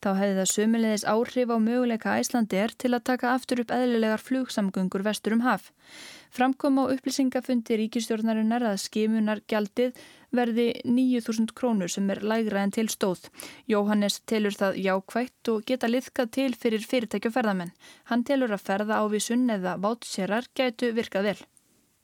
Þá 0.00 0.10
hefði 0.22 0.38
það 0.40 0.52
sömulegis 0.54 1.04
áhrif 1.04 1.52
á 1.52 1.56
möguleika 1.68 2.16
Æslandi 2.16 2.64
er 2.64 2.72
til 2.72 2.94
að 2.96 3.04
taka 3.12 3.34
aftur 3.34 3.60
upp 3.66 3.76
eðlilegar 3.76 4.24
flugsamgöngur 4.24 5.04
vestur 5.04 5.36
um 5.36 5.44
haf. 5.44 5.68
Framkom 6.36 6.76
á 6.84 6.92
upplýsingafundi 6.92 7.78
ríkistjórnarinnar 7.80 8.60
að 8.68 8.82
skimunar 8.82 9.38
gjaldið 9.48 9.96
verði 10.36 10.66
9.000 10.84 11.54
krónur 11.56 11.88
sem 11.88 12.10
er 12.12 12.20
lægra 12.20 12.60
en 12.66 12.74
til 12.76 12.90
stóð. 12.92 13.22
Jóhannes 13.72 14.18
telur 14.28 14.52
það 14.52 14.76
jákvægt 14.84 15.48
og 15.54 15.62
geta 15.70 15.88
liðkað 15.88 16.32
til 16.36 16.50
fyrir 16.60 16.84
fyrirtækjuferðamenn. 16.90 17.72
Hann 18.10 18.24
telur 18.28 18.52
að 18.52 18.66
ferða 18.66 18.98
ávísun 19.00 19.48
eða 19.54 19.78
vátsjarar 19.80 20.50
gætu 20.52 20.90
virkað 20.98 21.30
vel. 21.30 21.38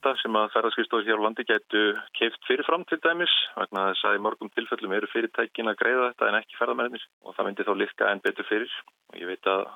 Það 0.03 0.17
sem 0.23 0.39
að 0.39 0.49
ferðarskristóður 0.55 1.05
hér 1.11 1.21
á 1.21 1.25
landi 1.27 1.45
gætu 1.47 1.83
keift 2.17 2.47
fyrirfram 2.49 2.87
til 2.89 2.97
dæmis 3.05 3.35
vegna 3.59 3.85
þess 3.91 4.07
að 4.09 4.17
í 4.17 4.23
mörgum 4.25 4.49
tilfellum 4.57 4.97
eru 4.97 5.11
fyrirtækin 5.13 5.69
að 5.69 5.77
greiða 5.83 6.09
þetta 6.09 6.31
en 6.31 6.39
ekki 6.41 6.57
ferðamennir 6.57 7.05
og 7.21 7.37
það 7.37 7.47
myndi 7.51 7.67
þá 7.69 7.73
liðka 7.83 8.09
en 8.09 8.23
betur 8.25 8.49
fyrir 8.49 8.73
og 9.13 9.21
ég 9.21 9.29
veit 9.29 9.51
að 9.53 9.69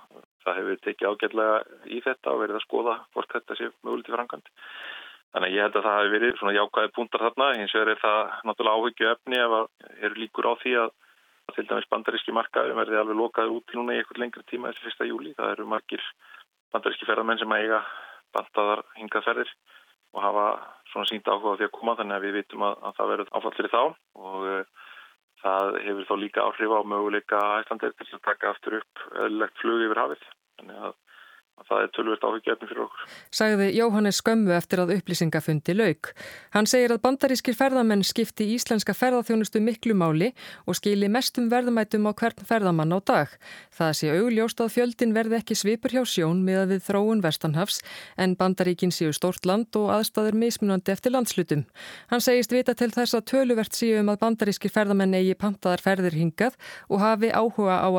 það 0.48 0.60
hefur 0.62 0.80
tekið 0.86 1.10
ágætlega 1.12 1.58
í 1.92 2.00
þetta 2.06 2.34
og 2.34 2.42
verið 2.44 2.60
að 2.60 2.66
skoða 2.66 2.96
hvort 3.14 3.36
þetta 3.36 3.58
sé 3.60 3.70
mögulegt 3.84 4.12
í 4.12 4.16
framkvæmd. 4.16 4.54
Þannig 5.36 5.50
að 5.50 5.58
ég 5.58 5.66
held 5.68 5.76
að 5.78 5.88
það 5.88 5.98
hefur 5.98 6.16
verið 6.16 6.38
svona 6.40 6.56
jákvæði 6.56 6.94
púntar 6.96 7.26
þarna, 7.26 7.50
hins 7.60 7.76
vegar 7.76 7.92
er 7.94 8.02
það 8.02 8.22
náttúrulega 8.48 8.78
áhyggju 8.82 9.10
efni 9.12 9.42
ef 9.42 9.54
það 9.54 10.00
eru 10.08 10.22
líkur 10.24 10.50
á 10.50 10.54
því 10.64 10.74
að 10.84 10.96
til 11.56 11.64
dæmis 11.68 11.88
bandaríski 11.92 12.36
markaður 12.36 12.76
verði 12.76 13.00
alveg 13.00 13.20
lokaður 13.22 13.54
út 13.60 13.76
núna 13.76 13.96
í 13.96 14.02
eitthvað 14.02 14.22
lengri 14.24 14.44
tíma 14.50 14.72
eftir 14.72 14.88
fyrsta 14.88 15.08
júli. 15.08 15.36
Það 15.38 15.54
eru 15.54 15.68
margir 15.72 16.04
bandaríski 16.76 17.08
ferðarmenn 17.08 17.40
sem 17.40 17.56
eiga 17.56 17.84
bandaðar 18.36 18.84
hingað 18.98 19.28
ferðir 19.28 19.54
og 20.16 20.24
hafa 20.24 20.46
svona 20.92 21.08
sínt 21.10 21.28
áhuga 21.28 21.56
á 21.56 21.58
því 21.60 21.68
að 21.68 21.76
koma 21.78 21.96
þannig 22.00 22.18
að 22.18 22.26
við 22.26 22.38
vitum 22.42 22.66
að, 22.68 22.76
að 22.88 22.98
það 22.98 23.12
verður 23.14 23.32
áfall 23.38 23.54
fyrir 23.58 23.74
þá 23.74 23.82
og 23.84 24.48
uh, 24.52 24.87
það 25.44 25.80
hefur 25.86 26.08
þá 26.10 26.16
líka 26.22 26.46
áhrif 26.46 26.74
á 26.74 26.80
möguleika 26.94 27.42
æslandir 27.62 27.94
til 27.98 28.08
að 28.18 28.26
taka 28.30 28.54
aftur 28.54 28.80
upp 28.80 29.04
eðlilegt 29.24 29.62
flug 29.62 29.84
yfir 29.86 30.02
hafið. 30.04 30.24
Þannig 30.58 30.88
að 30.88 30.96
það 31.66 31.84
er 31.84 31.90
tölvöld 31.96 32.24
áhugjöfni 32.24 32.68
fyrir 32.70 32.84
okkur. 32.86 33.06
Sagði 33.34 33.68
Jóhannes 33.76 34.20
Skömmu 34.22 34.54
eftir 34.56 34.82
að 34.84 34.94
upplýsingafundi 34.98 35.76
lauk. 35.76 36.12
Hann 36.54 36.68
segir 36.70 36.94
að 36.94 37.02
bandarískir 37.04 37.58
ferðamenn 37.58 38.06
skipti 38.08 38.48
íslenska 38.54 38.94
ferðarþjónustu 38.98 39.62
miklu 39.64 39.96
máli 39.98 40.32
og 40.66 40.78
skili 40.80 41.10
mestum 41.12 41.50
verðmætum 41.52 42.08
á 42.08 42.12
hvern 42.14 42.48
ferðamann 42.48 42.96
á 42.96 43.00
dag. 43.02 43.34
Það 43.76 43.94
sé 44.00 44.12
augljóst 44.16 44.62
að 44.64 44.74
fjöldin 44.76 45.16
verði 45.18 45.40
ekki 45.42 45.58
svipur 45.58 45.96
hjá 45.96 46.04
sjón 46.08 46.44
með 46.48 46.62
að 46.62 46.74
við 46.76 46.86
þróun 46.88 47.24
vestanhafs 47.26 47.82
en 48.18 48.38
bandaríkin 48.40 48.94
séu 48.94 49.12
stórt 49.16 49.46
land 49.48 49.76
og 49.80 49.92
aðstæður 49.98 50.38
mismunandi 50.38 50.94
eftir 50.94 51.16
landslutum. 51.16 51.66
Hann 52.12 52.24
segist 52.24 52.54
vita 52.56 52.78
til 52.78 52.92
þess 52.96 53.18
að 53.18 53.28
töluvert 53.34 53.76
séu 53.76 54.00
um 54.02 54.14
að 54.14 54.22
bandarískir 54.24 54.74
ferðamenn 54.74 55.18
eigi 55.18 55.36
pantaðar 55.36 55.84
ferðir 55.84 56.16
hingað 56.18 56.58
og 56.88 57.02
hafi 57.04 57.34
áhuga 57.34 57.82
á 57.84 57.90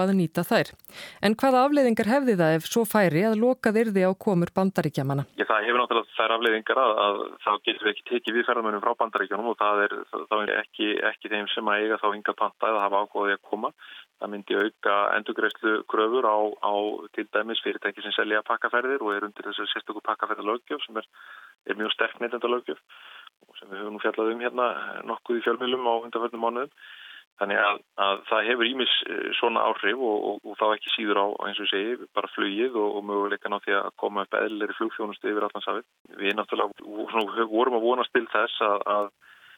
lokað 3.48 3.80
yrði 3.82 4.04
á 4.06 4.12
komur 4.14 4.52
bandaríkjamanna? 4.54 5.24
Já, 5.38 5.44
það 5.48 5.66
hefur 5.66 5.80
náttúrulega 5.82 6.16
þær 6.18 6.34
afleiðingar 6.36 6.80
að, 6.82 6.92
að 7.04 7.20
þá 7.44 7.50
getur 7.68 7.86
við 7.86 7.92
ekki 7.92 8.06
tekið 8.10 8.36
við 8.38 8.46
ferðarmönum 8.48 8.84
frá 8.84 8.92
bandaríkjanum 9.02 9.50
og 9.52 9.58
það 9.58 9.82
er, 9.86 9.94
það 10.14 10.42
er 10.44 10.52
ekki, 10.58 10.90
ekki 11.10 11.32
þeim 11.32 11.48
sem 11.54 11.72
að 11.72 11.84
eiga 11.84 12.00
þá 12.02 12.08
hinga 12.12 12.36
panta 12.38 12.70
eða 12.70 12.84
hafa 12.84 13.02
ákváðið 13.04 13.36
að 13.38 13.44
koma. 13.50 13.72
Það 14.18 14.32
myndi 14.32 14.58
auka 14.58 14.94
endugreifslu 15.14 15.74
kröfur 15.90 16.26
á, 16.26 16.38
á 16.58 16.74
til 17.14 17.26
dæmis 17.34 17.62
fyrirtæki 17.62 18.02
sem 18.02 18.14
selja 18.16 18.42
pakkaferðir 18.46 19.04
og 19.06 19.12
er 19.14 19.28
undir 19.28 19.46
þessu 19.46 19.68
sérstöku 19.70 20.02
pakkaferðarlaugjöf 20.08 20.82
sem 20.86 20.98
er, 20.98 21.06
er 21.70 21.78
mjög 21.78 21.94
sterk 21.94 22.18
neytendalaugjöf 22.22 22.80
og 23.46 23.60
sem 23.60 23.70
við 23.70 23.84
höfum 23.84 23.94
nú 23.94 24.02
fjallað 24.02 24.32
um 24.32 24.42
hérna 24.42 24.66
nokkuð 25.06 25.38
í 25.38 25.44
fjölmjölum 25.46 25.86
á 25.86 25.94
hundarförnum 26.02 26.44
mánuðum. 26.44 26.74
Þannig 27.38 27.60
að, 27.62 27.76
að 28.02 28.20
það 28.26 28.48
hefur 28.48 28.68
ímis 28.68 28.94
eh, 29.06 29.28
svona 29.38 29.62
áhrif 29.68 30.00
og, 30.08 30.24
og, 30.30 30.40
og 30.42 30.58
þá 30.58 30.64
ekki 30.72 30.90
síður 30.94 31.20
á, 31.22 31.26
eins 31.46 31.60
og 31.62 31.70
segi, 31.70 31.94
bara 32.16 32.30
flugið 32.34 32.78
og, 32.82 32.96
og 32.98 33.06
möguleikan 33.06 33.54
á 33.54 33.62
því 33.62 33.76
að 33.78 33.94
koma 34.02 34.24
upp 34.26 34.36
eðlilegri 34.40 34.76
flugþjónustu 34.80 35.30
yfir 35.30 35.46
allansafið. 35.46 35.86
Við 36.18 36.36
náttúrulega 36.38 37.48
vorum 37.52 37.78
að 37.78 37.86
vonast 37.86 38.14
til 38.16 38.26
þess 38.32 38.64
að, 38.66 38.84
að 38.96 39.10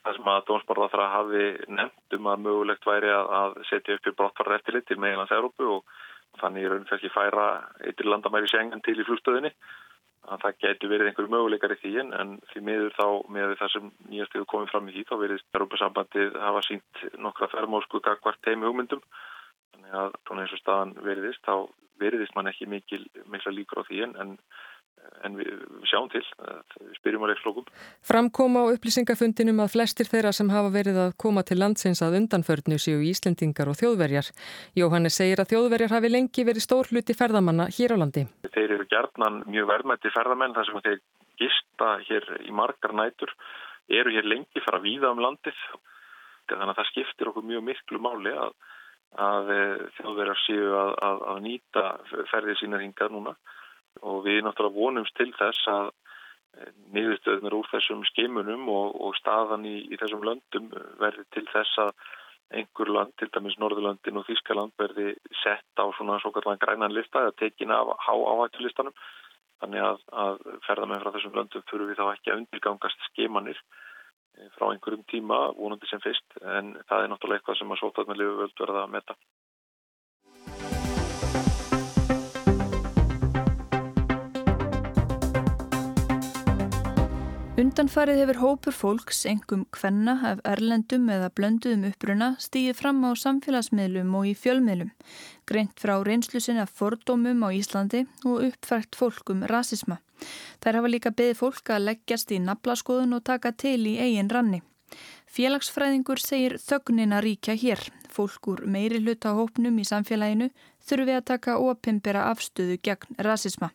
það 0.04 0.16
sem 0.16 0.30
að 0.32 0.46
Dómsborða 0.48 1.08
hafi 1.14 1.46
nefnt 1.68 2.16
um 2.16 2.30
að 2.32 2.44
mögulegt 2.46 2.88
væri 2.88 3.10
að, 3.12 3.32
að 3.40 3.58
setja 3.68 3.96
upp 3.96 4.08
í 4.08 4.16
brottvarra 4.16 4.60
eftirlit 4.60 4.88
til 4.88 5.00
meginlands 5.00 5.34
Európu 5.36 5.68
og 5.76 5.98
þannig 6.40 6.66
er 6.66 6.74
raun 6.74 6.88
kannski 6.88 7.12
færa 7.12 7.46
eittir 7.84 8.08
landamæri 8.08 8.48
sengan 8.48 8.84
til 8.84 8.96
í 9.00 9.06
flugstöðinni 9.08 9.52
að 10.28 10.42
það 10.44 10.56
getur 10.64 10.90
verið 10.92 11.10
einhverju 11.10 11.32
möguleikar 11.32 11.74
í 11.74 11.78
því 11.80 11.92
en 12.04 12.32
því 12.52 12.62
miður 12.66 12.96
þá 12.96 13.06
með 13.36 13.54
það 13.60 13.72
sem 13.74 13.90
nýjast 14.10 14.34
hefur 14.36 14.48
komið 14.52 14.72
fram 14.72 14.88
í 14.90 14.94
því 14.94 15.04
þá 15.08 15.14
verðist 15.22 15.58
Európa-sambandið 15.58 16.38
hafa 16.44 16.62
sínt 16.66 17.04
nokkra 17.26 17.48
fermósku 17.54 18.02
gagvart 18.04 18.40
teimi 18.44 18.68
hugmyndum. 18.68 19.02
Þannig 19.72 19.96
að 20.02 20.18
svona 20.26 20.44
eins 20.44 20.56
og 20.56 20.62
staðan 20.62 20.96
veriðist 21.06 21.46
þá 21.46 21.54
veriðist 22.00 22.36
mann 22.36 22.50
ekki 22.50 22.68
mikil 22.68 23.02
mikla 23.32 23.54
líkur 23.54 23.82
á 23.82 23.88
því 23.88 24.04
en, 24.06 24.14
en 24.22 24.36
en 25.26 25.36
við 25.36 25.50
sjáum 25.88 26.08
til, 26.12 26.22
við 26.80 26.96
spyrjum 26.98 27.24
á 27.26 27.30
leikslokum. 27.30 27.66
Framkom 28.06 28.56
á 28.56 28.62
upplýsingafundinum 28.72 29.62
að 29.64 29.74
flestir 29.74 30.08
þeirra 30.08 30.32
sem 30.36 30.50
hafa 30.52 30.72
verið 30.72 31.00
að 31.04 31.16
koma 31.20 31.44
til 31.46 31.58
landsins 31.60 32.02
að 32.04 32.18
undanförnu 32.20 32.78
séu 32.80 33.02
Íslendingar 33.04 33.70
og 33.70 33.78
þjóðverjar. 33.80 34.30
Jóhannes 34.78 35.18
segir 35.20 35.42
að 35.42 35.52
þjóðverjar 35.54 35.96
hafi 35.96 36.12
lengi 36.12 36.46
verið 36.48 36.66
stór 36.66 36.90
hluti 36.92 37.16
ferðamanna 37.16 37.68
hér 37.76 37.96
á 37.96 38.00
landi. 38.00 38.26
Þeir 38.48 38.76
eru 38.78 38.88
gerðnan 38.90 39.42
mjög 39.50 39.70
verðmætti 39.74 40.14
ferðamenn 40.16 40.56
þar 40.56 40.70
sem 40.70 40.82
þeir 40.88 41.00
gista 41.40 41.92
hér 42.08 42.26
í 42.46 42.56
margar 42.56 42.96
nætur, 42.96 43.32
eru 43.90 44.12
hér 44.14 44.28
lengi 44.28 44.64
fara 44.64 44.82
víða 44.82 45.12
um 45.12 45.22
landið. 45.22 45.56
Þannig 46.50 46.72
að 46.72 46.78
það 46.80 46.90
skiptir 46.90 47.30
okkur 47.30 47.46
mjög 47.46 47.62
miklu 47.68 48.00
máli 48.02 48.32
að, 48.34 48.56
að 49.22 49.50
eh, 49.54 49.82
þjóðverjar 50.00 50.40
séu 50.46 50.72
að, 50.74 50.92
að, 51.06 51.20
að 51.30 51.42
nýta 51.44 51.84
ferðið 52.32 52.58
sína 52.58 52.80
hingað 52.82 53.14
núna 53.14 53.36
og 54.02 54.24
við 54.26 54.42
náttúrulega 54.44 54.76
vonumst 54.76 55.16
til 55.18 55.30
þess 55.36 55.68
að 55.72 55.90
eh, 55.90 56.72
niðurstöðnir 56.96 57.56
úr 57.58 57.68
þessum 57.72 58.06
skimunum 58.12 58.68
og, 58.72 58.96
og 59.00 59.18
staðan 59.18 59.66
í, 59.68 59.76
í 59.90 60.00
þessum 60.00 60.24
löndum 60.26 60.70
verði 61.02 61.26
til 61.34 61.46
þess 61.52 61.84
að 61.86 61.94
einhver 62.50 62.90
land, 62.90 63.12
til 63.18 63.28
dæmis 63.30 63.56
Norðurlandin 63.62 64.18
og 64.18 64.26
Þískaland 64.26 64.74
verði 64.78 65.12
sett 65.42 65.78
á 65.78 65.86
svona 65.94 66.18
svo 66.22 66.32
kallan 66.34 66.58
grænan 66.58 66.94
lista 66.94 67.22
eða 67.22 67.36
tekin 67.38 67.74
af 67.74 67.92
há 68.02 68.14
áhættu 68.14 68.64
listanum 68.64 68.96
þannig 69.60 69.84
að, 69.84 70.00
að 70.24 70.40
ferðamenn 70.66 71.02
frá 71.02 71.12
þessum 71.14 71.36
löndum 71.36 71.66
fyrir 71.70 71.90
við 71.90 72.00
þá 72.00 72.06
ekki 72.14 72.32
að 72.32 72.40
undirgangast 72.42 73.06
skimanir 73.10 73.60
eh, 73.60 74.48
frá 74.56 74.70
einhverjum 74.70 75.04
tíma 75.12 75.40
vonandi 75.58 75.90
sem 75.90 76.02
fyrst 76.02 76.40
en 76.40 76.74
það 76.88 77.04
er 77.04 77.12
náttúrulega 77.12 77.42
eitthvað 77.42 77.60
sem 77.60 77.74
að 77.76 77.82
sótarnarlifu 77.84 78.40
völd 78.40 78.64
verða 78.64 78.84
að 78.86 78.94
metta. 78.96 79.18
Undanfarið 87.60 88.22
hefur 88.22 88.38
hópur 88.40 88.72
fólks, 88.72 89.18
engum 89.28 89.66
kvenna 89.74 90.14
af 90.24 90.38
erlendum 90.48 91.10
eða 91.12 91.26
blönduðum 91.36 91.82
uppruna 91.90 92.28
stýðið 92.40 92.78
fram 92.78 93.02
á 93.04 93.12
samfélagsmiðlum 93.20 94.14
og 94.16 94.28
í 94.30 94.32
fjölmiðlum, 94.38 94.88
greint 95.50 95.82
frá 95.82 95.98
reynslu 96.06 96.40
sinna 96.40 96.64
fordómum 96.64 97.42
á 97.44 97.52
Íslandi 97.52 98.06
og 98.24 98.46
uppfært 98.46 98.96
fólkum 98.96 99.42
rasisma. 99.50 99.98
Þær 100.64 100.78
hafa 100.78 100.92
líka 100.94 101.12
beðið 101.18 101.36
fólk 101.42 101.74
að 101.74 101.84
leggjast 101.90 102.32
í 102.32 102.40
naflaskoðun 102.46 103.18
og 103.18 103.26
taka 103.28 103.52
til 103.52 103.82
í 103.90 103.98
eigin 104.06 104.32
ranni. 104.32 104.62
Félagsfræðingur 105.28 106.22
segir 106.22 106.56
þögnina 106.64 107.20
ríkja 107.20 107.58
hér. 107.60 107.84
Fólk 108.08 108.54
úr 108.54 108.64
meiri 108.64 109.02
hluta 109.04 109.34
hópnum 109.36 109.76
í 109.76 109.84
samfélaginu 109.84 110.48
þurfi 110.80 111.18
að 111.18 111.28
taka 111.34 111.60
ópimbera 111.60 112.30
afstöðu 112.32 112.80
gegn 112.80 113.20
rasisma. 113.20 113.74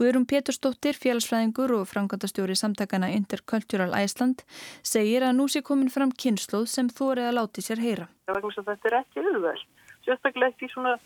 Guðrún 0.00 0.26
Pétursdóttir, 0.26 0.96
félagsfræðingur 0.98 1.76
og 1.76 1.84
framkvæmdastjóri 1.86 2.56
samtakana 2.58 3.12
Intercultural 3.14 3.94
Iceland 3.94 4.42
segir 4.82 5.22
að 5.22 5.36
nú 5.38 5.46
sé 5.46 5.62
komin 5.62 5.92
fram 5.92 6.10
kynsluð 6.10 6.66
sem 6.72 6.88
þórið 6.90 7.28
að 7.28 7.36
láti 7.38 7.62
sér 7.62 7.82
heyra. 7.84 8.08
Þetta 8.26 8.90
er 8.90 8.98
ekki 9.00 9.22
auðvöld, 9.22 9.62
sérstaklega 10.06 10.50
ekki 10.50 10.66
í 10.66 10.72
svona 10.72 10.96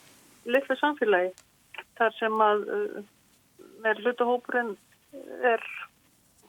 litlu 0.48 0.78
samfélagi 0.80 1.34
þar 2.00 2.16
sem 2.16 2.40
að 2.40 2.64
uh, 2.78 2.98
með 3.84 4.02
hlutahópurinn 4.04 4.74
er 5.52 5.64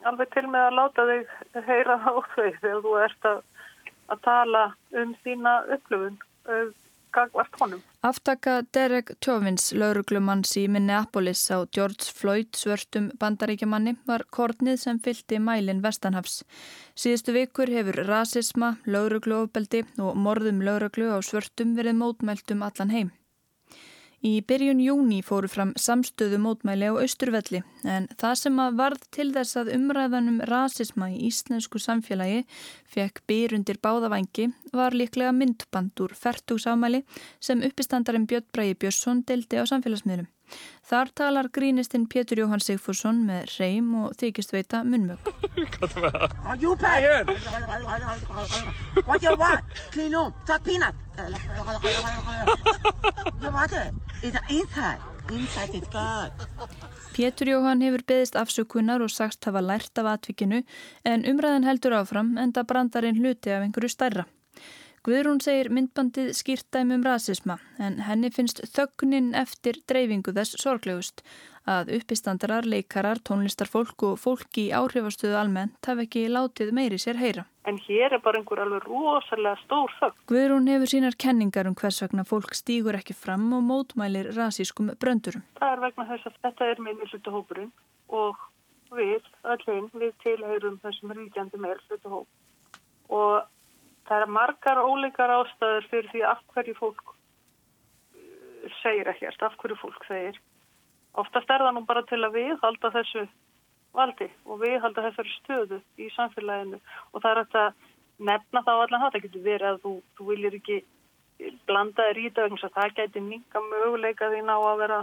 alveg 0.07 0.31
til 0.33 0.47
með 0.47 0.69
að 0.69 0.77
láta 0.79 1.07
þig 1.09 1.63
heyra 1.67 1.99
á 1.99 2.11
þau 2.33 2.49
þegar 2.61 2.83
þú 2.85 2.97
ert 3.03 3.29
að, 3.33 3.39
að 4.15 4.25
tala 4.27 4.65
um 5.01 5.15
þína 5.25 5.55
upplöfun 5.75 6.19
uh, 6.47 6.69
gagvart 7.15 7.59
honum. 7.59 7.83
Aftaka 7.99 8.61
Derek 8.71 9.09
Tjóvins, 9.19 9.73
lauruglumanns 9.75 10.53
í 10.55 10.61
Minneapolis 10.71 11.41
á 11.51 11.67
George 11.75 12.07
Floyd 12.15 12.55
svörstum 12.55 13.09
bandaríkjamanni 13.19 13.97
var 14.07 14.23
kornið 14.31 14.79
sem 14.85 15.01
fylgti 15.03 15.35
mælin 15.43 15.83
Vestanhafs. 15.83 16.45
Síðustu 16.95 17.35
vikur 17.35 17.67
hefur 17.67 17.99
rasisma, 18.07 18.77
laurugluofbeldi 18.87 19.83
og 19.99 20.15
morðum 20.15 20.63
lauruglu 20.63 21.11
á 21.11 21.19
svörstum 21.19 21.75
verið 21.75 21.99
mótmælt 21.99 22.55
um 22.55 22.63
allan 22.69 22.95
heim. 22.95 23.11
Í 24.19 24.41
byrjun 24.43 24.81
júni 24.83 25.21
fóru 25.23 25.47
fram 25.47 25.69
samstöðu 25.79 26.41
mótmæli 26.43 26.89
á 26.91 26.93
Östurvelli 26.99 27.61
en 27.87 28.09
það 28.19 28.33
sem 28.41 28.57
að 28.59 28.79
varð 28.81 29.05
til 29.15 29.29
þess 29.37 29.59
að 29.61 29.71
umræðanum 29.77 30.41
rasisma 30.49 31.07
í 31.13 31.21
íslensku 31.29 31.79
samfélagi 31.79 32.41
fekk 32.91 33.21
byrjundir 33.31 33.79
báðavangi 33.79 34.49
var 34.75 34.97
líklega 34.97 35.31
myndband 35.31 36.03
úr 36.03 36.17
færtugsámæli 36.19 37.05
sem 37.39 37.63
uppistandarinn 37.63 38.27
Björn 38.27 38.51
Bræi 38.51 38.75
Björnsson 38.75 39.23
deldi 39.23 39.55
á 39.55 39.63
samfélagsmiðlum. 39.71 40.27
Þar 40.89 41.11
talar 41.13 41.49
grínistinn 41.53 42.07
Pétur 42.09 42.39
Jóhann 42.41 42.63
Sigfússon 42.63 43.21
með 43.27 43.51
reym 43.59 43.91
og 44.03 44.15
þykist 44.17 44.53
veita 44.55 44.81
munmög. 44.81 45.19
Pétur 57.13 57.51
Jóhann 57.53 57.85
hefur 57.85 58.03
beðist 58.09 58.39
afsökunar 58.39 59.03
og 59.05 59.13
sagst 59.13 59.45
hafa 59.45 59.61
lært 59.61 60.01
af 60.01 60.09
atvikinu 60.15 60.63
en 61.05 61.25
umræðin 61.29 61.67
heldur 61.69 61.99
áfram 62.01 62.33
en 62.41 62.53
það 62.55 62.69
brandar 62.73 63.05
einn 63.05 63.21
hluti 63.21 63.53
af 63.53 63.61
einhverju 63.67 63.93
stærra. 63.93 64.25
Guðrún 65.07 65.39
segir 65.39 65.69
myndbandið 65.71 66.33
skýrtæmi 66.35 66.97
um 66.97 67.03
rasisma 67.07 67.55
en 67.79 68.01
henni 68.03 68.31
finnst 68.35 68.59
þögnin 68.75 69.31
eftir 69.37 69.79
dreifingu 69.87 70.33
þess 70.35 70.59
sorglegust 70.59 71.23
að 71.69 71.91
uppistandarar, 71.99 72.65
leikarar, 72.67 73.21
tónlistarfólk 73.23 74.03
og 74.07 74.17
fólki 74.19 74.65
í 74.67 74.73
áhrifastöðu 74.75 75.37
almennt 75.39 75.87
hafi 75.87 76.05
ekki 76.07 76.23
látið 76.33 76.71
meiri 76.75 76.97
sér 76.99 77.19
heyra. 77.21 77.45
En 77.69 77.77
hér 77.85 78.15
er 78.17 78.23
bara 78.25 78.41
einhver 78.41 78.59
alveg 78.63 78.87
rosalega 78.89 79.59
stór 79.61 79.93
þögn. 79.99 80.17
Guðrún 80.31 80.71
hefur 80.71 80.91
sínar 80.91 81.17
kenningar 81.25 81.69
um 81.69 81.77
hvers 81.79 82.01
vegna 82.03 82.25
fólk 82.27 82.55
stýgur 82.57 82.97
ekki 82.99 83.15
fram 83.15 83.45
og 83.55 83.63
mótmælir 83.69 84.31
rasískum 84.35 84.89
bröndurum. 84.99 85.45
Það 85.61 85.75
er 85.75 85.83
vegna 85.85 86.07
þess 86.09 86.31
að 86.31 86.41
þetta 86.47 86.71
er 86.73 86.83
minni 86.87 87.11
hlutahópurinn 87.11 87.71
og 88.09 88.43
við, 88.97 89.31
öllum, 89.45 89.87
við 89.93 90.13
tilheyrum 90.25 90.81
þessum 90.83 91.13
ríkjandi 91.15 91.61
meir 91.61 91.79
hlutahóp 91.87 92.27
og 93.09 93.47
Það 94.07 94.23
er 94.23 94.33
margar 94.35 94.81
óleikar 94.81 95.33
ástæður 95.33 95.89
fyrir 95.91 96.09
því 96.13 96.23
af 96.29 96.41
hverju 96.53 96.75
fólk 96.79 97.03
uh, 97.11 98.69
segir 98.81 99.11
ekkert, 99.11 99.43
af 99.43 99.57
hverju 99.61 99.77
fólk 99.81 100.07
segir. 100.07 100.39
Oftast 101.19 101.49
er 101.49 101.65
það 101.65 101.75
nú 101.77 101.85
bara 101.89 102.05
til 102.09 102.21
að 102.23 102.37
við 102.37 102.55
halda 102.63 102.93
þessu 102.95 103.25
valdi 103.97 104.29
og 104.45 104.61
við 104.61 104.77
halda 104.83 105.07
þessari 105.07 105.35
stöðu 105.39 105.79
í 105.97 106.09
samfélaginu 106.13 106.77
og 107.11 107.23
það 107.23 107.31
er 107.31 107.39
þetta 107.43 107.63
nefna 108.29 108.63
þá 108.65 108.73
allan 108.75 109.03
það. 109.03 109.13
Það 109.13 109.23
getur 109.25 109.45
verið 109.47 109.69
að 109.71 109.79
þú, 109.85 109.93
þú 110.17 110.27
viljir 110.31 110.59
ekki 110.59 110.81
blanda 111.67 112.09
þér 112.09 112.19
í 112.19 112.29
það 112.35 112.49
vegna 112.49 112.69
það 112.75 112.97
gæti 112.97 113.23
minga 113.23 113.63
möguleika 113.69 114.29
þín 114.33 114.51
á 114.51 114.57
að 114.59 114.81
vera 114.83 114.99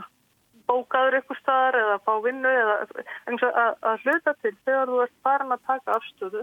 bókaður 0.67 1.19
ykkur 1.21 1.39
staðar 1.41 1.79
eða 1.81 1.97
fá 2.05 2.13
vinnu 2.25 2.53
eða 2.61 2.77
að, 2.83 3.75
að 3.91 4.05
hluta 4.05 4.35
til 4.43 4.55
þegar 4.65 4.91
þú 4.91 5.01
ert 5.05 5.17
farin 5.27 5.55
að 5.55 5.67
taka 5.71 5.97
afstöðu 5.97 6.43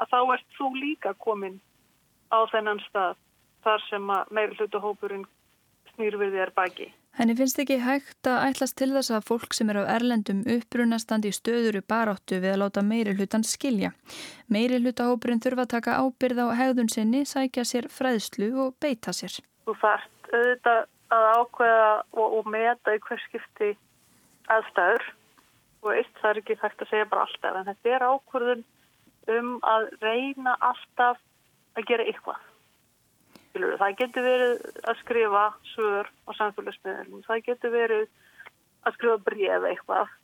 að 0.00 0.10
þá 0.12 0.18
ert 0.36 0.58
þú 0.58 0.72
líka 0.78 1.14
komin 1.22 1.60
á 2.34 2.38
þennan 2.52 2.82
stað 2.88 3.16
þar 3.64 3.86
sem 3.88 4.10
að 4.10 4.36
meiri 4.36 4.58
hlutu 4.58 4.82
hópurinn 4.82 5.24
snýrfiði 5.94 6.42
er 6.44 6.52
baki. 6.54 6.90
Henni 7.14 7.36
finnst 7.38 7.60
ekki 7.62 7.76
hægt 7.78 8.26
að 8.26 8.40
ætlast 8.48 8.74
til 8.80 8.88
þess 8.90 9.12
að 9.14 9.26
fólk 9.28 9.54
sem 9.54 9.68
er 9.70 9.78
á 9.86 9.92
erlendum 9.94 10.40
upprunastandi 10.50 11.30
í 11.30 11.36
stöðuru 11.36 11.84
baráttu 11.86 12.40
við 12.42 12.56
að 12.56 12.60
láta 12.64 12.82
meiri 12.82 13.14
hlutan 13.14 13.46
skilja. 13.46 13.92
Meiri 14.50 14.80
hlutahópurinn 14.82 15.42
þurfa 15.44 15.68
að 15.68 15.74
taka 15.76 15.98
ábyrð 16.02 16.42
á 16.42 16.46
hegðun 16.58 16.90
sinni, 16.90 17.22
sækja 17.22 17.62
sér 17.70 17.86
fræðslu 17.86 18.50
og 18.64 18.74
beita 18.82 19.14
sér. 19.14 19.38
Þú 19.62 19.76
þarft 19.84 20.32
auðvitað 20.34 20.82
að 21.14 21.28
ákveða 21.38 21.90
og, 22.18 22.26
og 22.40 22.50
meta 22.50 22.96
í 22.96 23.02
hvers 23.06 23.28
skipti 23.28 23.70
aðstæður 24.50 25.06
og 25.84 25.90
eitt 25.94 26.18
það 26.18 26.30
er 26.30 26.40
ekki 26.42 26.58
hægt 26.64 26.82
að 26.82 26.90
segja 26.90 27.10
bara 27.12 27.28
alltaf 27.28 27.58
en 27.60 27.68
þetta 27.70 27.94
er 27.94 28.06
ákvörðun 28.10 28.64
um 29.32 29.54
að 29.64 29.88
reyna 30.02 30.56
alltaf 30.60 31.20
að 31.74 31.88
gera 31.88 32.06
eitthvað. 32.08 32.42
Það 33.54 33.96
getur 34.00 34.26
verið 34.26 34.64
að 34.82 35.00
skrifa 35.00 35.44
svör 35.70 36.10
á 36.26 36.30
samfélagsmiðlum, 36.40 37.22
það 37.28 37.42
getur 37.48 37.74
verið 37.74 38.06
að 38.84 38.96
skrifa 38.96 39.18
bref 39.28 39.66
eitthvað, 39.70 40.14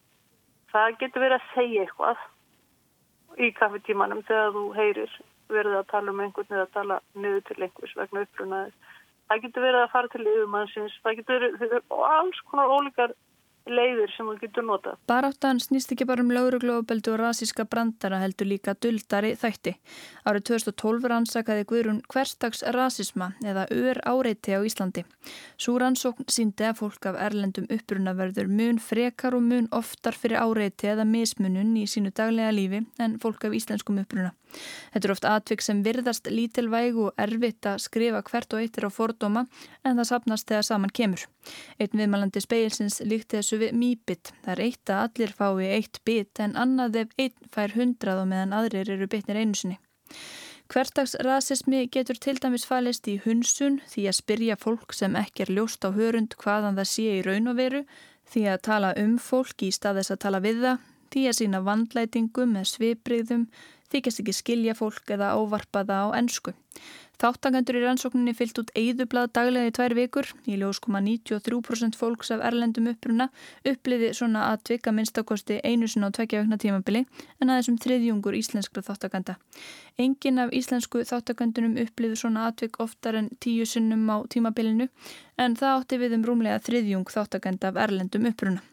það 0.72 0.96
getur 1.02 1.24
verið 1.24 1.38
að 1.38 1.50
segja 1.54 1.84
eitthvað 1.84 2.24
í 3.38 3.52
kaffetímanum 3.54 4.24
þegar 4.26 4.54
þú 4.56 4.64
heyrir 4.74 5.14
verið 5.50 5.76
að 5.78 5.88
tala 5.92 6.12
um 6.12 6.22
einhvern 6.24 6.56
eða 6.56 6.66
að 6.66 6.74
tala 6.74 6.98
niður 7.14 7.44
til 7.46 7.58
einhvers 7.60 7.96
vegna 7.98 8.24
upprunaðið. 8.26 8.74
Það 9.30 9.42
getur 9.44 9.64
verið 9.66 9.80
að 9.84 9.92
fara 9.94 10.10
til 10.10 10.26
yfirmannsins, 10.26 10.98
það 11.04 11.18
getur 11.20 11.46
verið 11.62 11.94
og 11.94 12.04
alls 12.10 12.40
konar 12.50 12.74
ólíkar 12.74 13.14
leiðir 13.70 14.12
sem 14.14 14.28
þú 14.28 14.36
getur 14.42 14.66
nota. 14.66 14.94
Baráttan 15.10 15.60
snýst 15.62 15.94
ekki 15.94 16.06
bara 16.08 16.24
um 16.24 16.32
lauruglóðbeldu 16.34 17.14
og 17.14 17.20
rasíska 17.22 17.66
brandara 17.70 18.20
heldur 18.22 18.50
líka 18.50 18.74
duldari 18.74 19.32
þætti. 19.40 19.76
Árið 20.28 20.46
2012 20.50 21.08
rannsakaði 21.12 21.66
Guðrún 21.70 22.02
hverstags 22.10 22.64
rasisma 22.76 23.32
eða 23.44 23.66
ör 23.70 24.02
áreiti 24.04 24.56
á 24.56 24.60
Íslandi. 24.66 25.04
Svo 25.56 25.78
rannsókn 25.80 26.28
síndi 26.28 26.66
að 26.68 26.82
fólk 26.82 27.10
af 27.10 27.20
erlendum 27.28 27.70
uppruna 27.70 28.14
verður 28.18 28.50
mun 28.50 28.82
frekar 28.82 29.36
og 29.38 29.46
mun 29.46 29.70
oftar 29.72 30.18
fyrir 30.18 30.42
áreiti 30.42 30.90
eða 30.90 31.08
mismunun 31.08 31.76
í 31.78 31.86
sínu 31.90 32.12
daglega 32.14 32.52
lífi 32.54 32.84
en 32.98 33.18
fólk 33.22 33.48
af 33.48 33.56
íslenskum 33.56 34.02
uppruna. 34.02 34.34
Þetta 34.92 35.08
er 35.08 35.14
oft 35.14 35.28
atvik 35.28 35.64
sem 35.64 35.82
virðast 35.86 36.30
lítilvæg 36.30 36.98
og 37.04 37.22
erfitt 37.24 37.68
að 37.70 37.82
skrifa 37.86 38.22
hvert 38.26 38.56
og 38.56 38.64
eittir 38.64 38.88
á 38.88 38.90
fordóma 38.90 39.46
en 39.84 39.96
það 40.00 40.10
sapnast 40.10 40.48
þegar 40.50 40.68
saman 40.68 40.94
kemur. 41.00 41.26
Einn 41.78 41.96
viðmælandi 42.02 42.42
speilsins 42.44 43.00
líkti 43.06 43.38
þessu 43.38 43.60
við 43.62 43.78
mýbit. 43.80 44.34
Það 44.44 44.54
er 44.56 44.64
eitt 44.66 44.92
að 44.92 45.02
allir 45.06 45.34
fái 45.38 45.72
eitt 45.78 46.02
bit 46.04 46.42
en 46.44 46.58
annað 46.58 47.02
ef 47.04 47.16
einn 47.18 47.50
fær 47.54 47.76
hundrað 47.78 48.24
og 48.24 48.30
meðan 48.34 48.56
aðrir 48.60 48.94
eru 48.96 49.10
bitnir 49.10 49.40
einu 49.40 49.58
sinni. 49.58 49.80
Hvertags 50.70 51.16
rasismi 51.26 51.88
getur 51.90 52.18
til 52.22 52.36
dæmis 52.38 52.62
falist 52.62 53.08
í 53.10 53.16
hunsun 53.24 53.80
því 53.90 54.04
að 54.06 54.16
spyrja 54.20 54.56
fólk 54.60 54.94
sem 54.94 55.16
ekki 55.18 55.42
er 55.42 55.50
ljóst 55.56 55.82
á 55.82 55.90
hörund 55.90 56.36
hvaðan 56.38 56.78
það 56.78 56.86
sé 56.92 57.06
í 57.16 57.24
raun 57.26 57.50
og 57.50 57.56
veru, 57.58 57.80
því 58.30 58.42
að 58.52 58.62
tala 58.68 58.92
um 59.02 59.16
fólk 59.18 59.64
í 59.66 59.72
stað 59.74 59.98
þess 59.98 60.14
að 60.14 60.20
tala 60.24 60.40
við 60.44 60.60
það, 60.62 60.84
því 61.10 61.24
að 61.26 61.36
sína 61.40 61.62
vandlætingum 61.66 62.54
með 62.54 62.68
svipriðum, 62.70 63.42
þykjast 63.92 64.22
ekki 64.22 64.36
skilja 64.36 64.74
fólk 64.78 65.14
eða 65.16 65.34
ávarpa 65.36 65.84
það 65.86 66.10
á 66.10 66.18
ennsku. 66.20 66.54
Þáttakandur 67.20 67.76
í 67.76 67.80
rannsókninni 67.82 68.32
fyllt 68.32 68.58
út 68.62 68.70
eigðublað 68.80 69.26
daglega 69.36 69.68
í 69.68 69.72
tvær 69.76 69.94
vikur. 69.98 70.28
Í 70.48 70.56
ljós 70.56 70.78
koma 70.80 71.02
93% 71.04 71.98
fólks 72.00 72.32
af 72.32 72.40
erlendum 72.48 72.88
uppruna 72.94 73.26
uppliði 73.68 74.14
svona 74.16 74.46
að 74.54 74.88
minnstakosti 74.96 75.58
einu 75.60 75.88
sinna 75.90 76.08
á 76.08 76.16
tvekja 76.16 76.40
vegna 76.40 76.56
tímabili 76.56 77.04
en 77.42 77.52
aðeins 77.52 77.68
um 77.68 77.78
þriðjungur 77.84 78.40
íslenskra 78.40 78.80
þáttakanda. 78.88 79.36
Engin 80.00 80.40
af 80.40 80.56
íslensku 80.56 81.04
þáttakandunum 81.04 81.76
uppliði 81.84 82.16
svona 82.16 82.48
atvik 82.48 82.80
oftar 82.80 83.20
en 83.20 83.28
tíu 83.36 83.68
sinnum 83.68 84.08
á 84.08 84.24
tímabilinu 84.24 84.88
en 85.36 85.60
það 85.60 85.76
átti 85.76 86.00
við 86.00 86.16
um 86.16 86.24
rúmlega 86.24 86.64
þriðjung 86.64 87.04
þáttakanda 87.12 87.68
af 87.68 87.84
erlendum 87.84 88.32
uppruna. 88.32 88.64